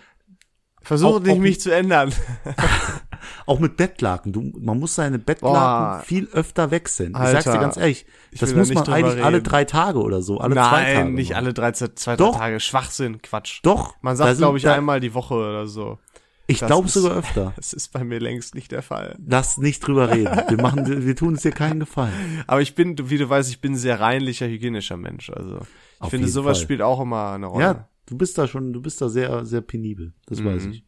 [0.89, 2.13] Versuche nicht, mich zu ändern.
[3.47, 4.33] Auch mit Bettlaken.
[4.33, 5.53] Du, man muss seine Bettlaken
[5.99, 6.03] Boah.
[6.05, 7.13] viel öfter wechseln.
[7.13, 8.07] Ich sag's dir Alter, ganz ehrlich.
[8.31, 9.45] ich Das da muss nicht man eigentlich alle reden.
[9.45, 10.39] drei Tage oder so.
[10.39, 10.95] Alle zwei Tage.
[11.05, 12.37] Nein, nicht alle drei, zwei, Doch.
[12.37, 12.61] Tage.
[12.61, 13.61] Schwachsinn, Quatsch.
[13.63, 13.95] Doch.
[14.01, 15.99] Man da sagt, glaube ich, da- einmal die Woche oder so.
[16.47, 17.53] Ich glaube sogar öfter.
[17.57, 19.17] Das ist bei mir längst nicht der Fall.
[19.27, 20.35] Lass nicht drüber reden.
[20.49, 22.13] Wir machen, wir tun es dir keinen Gefallen.
[22.47, 25.29] Aber ich bin, wie du weißt, ich bin ein sehr reinlicher, hygienischer Mensch.
[25.29, 26.65] Also ich Auf finde, sowas Fall.
[26.65, 27.65] spielt auch immer eine Rolle.
[27.65, 30.15] Ja, du bist da schon, du bist da sehr, sehr penibel.
[30.27, 30.73] Das weiß Mhm.
[30.73, 30.85] ich.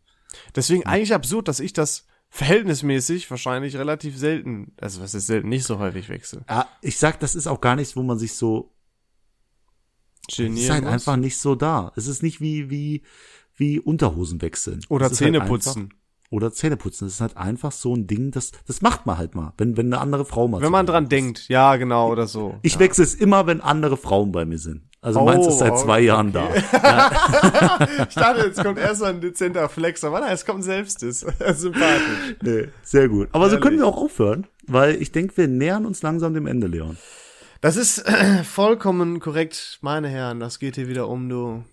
[0.55, 5.65] Deswegen eigentlich absurd, dass ich das verhältnismäßig wahrscheinlich relativ selten, also was ist selten, nicht
[5.65, 6.45] so häufig wechsle.
[6.49, 8.73] Ja, ich sag, das ist auch gar nichts, wo man sich so,
[10.29, 10.93] es ist Genieren halt muss.
[10.93, 11.93] einfach nicht so da.
[11.97, 13.03] Es ist nicht wie, wie,
[13.57, 14.81] wie Unterhosen wechseln.
[14.89, 15.93] Oder halt Zähne einfach- putzen.
[16.31, 17.07] Oder Zähne putzen.
[17.07, 19.87] Das ist halt einfach so ein Ding, das, das macht man halt mal, wenn, wenn
[19.87, 21.13] eine andere Frau mal Wenn man dran ist.
[21.13, 22.57] denkt, ja, genau, oder so.
[22.63, 24.83] Ich wechsle es immer, wenn andere Frauen bei mir sind.
[25.03, 26.07] Also Oh, meins ist seit zwei okay.
[26.07, 26.49] Jahren da.
[28.09, 31.21] Ich dachte, jetzt kommt erst mal ein dezenter Flex, aber nein, es kommt ein Selbstes.
[31.55, 32.37] Sympathisch.
[32.43, 33.29] Nee, sehr gut.
[33.33, 33.63] Aber so Ehrlich.
[33.63, 36.99] können wir auch aufhören, weil ich denke, wir nähern uns langsam dem Ende, Leon.
[37.63, 40.39] Das ist äh, vollkommen korrekt, meine Herren.
[40.41, 41.65] Das geht hier wieder um, du.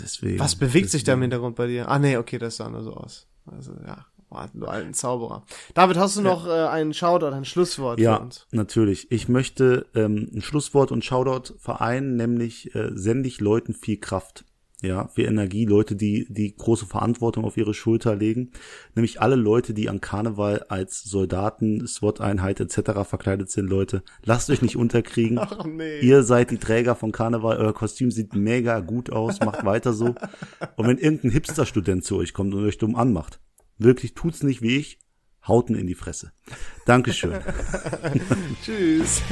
[0.00, 0.38] Deswegen.
[0.38, 1.88] Was bewegt sich da im Hintergrund bei dir?
[1.88, 3.26] Ah, nee, okay, das sah nur so aus.
[3.46, 4.06] Also, ja.
[4.34, 5.44] Boah, du alten Zauberer.
[5.74, 8.48] David, hast du noch äh, einen Shoutout, ein Schlusswort für Ja, uns?
[8.50, 9.12] natürlich.
[9.12, 14.44] Ich möchte ähm, ein Schlusswort und Shoutout vereinen, nämlich äh, sende ich Leuten viel Kraft.
[14.82, 18.50] Ja, viel Energie, Leute, die die große Verantwortung auf ihre Schulter legen.
[18.94, 23.08] Nämlich alle Leute, die an Karneval als Soldaten, SWAT-Einheit etc.
[23.08, 25.38] verkleidet sind, Leute, lasst euch nicht unterkriegen.
[25.40, 26.00] Ach nee.
[26.00, 30.06] Ihr seid die Träger von Karneval, euer Kostüm sieht mega gut aus, macht weiter so.
[30.76, 33.40] Und wenn irgendein Hipster-Student zu euch kommt und euch dumm anmacht,
[33.78, 34.98] wirklich tut's nicht wie ich,
[35.46, 36.32] hauten in die Fresse.
[36.86, 37.34] Dankeschön.
[38.64, 39.22] Tschüss.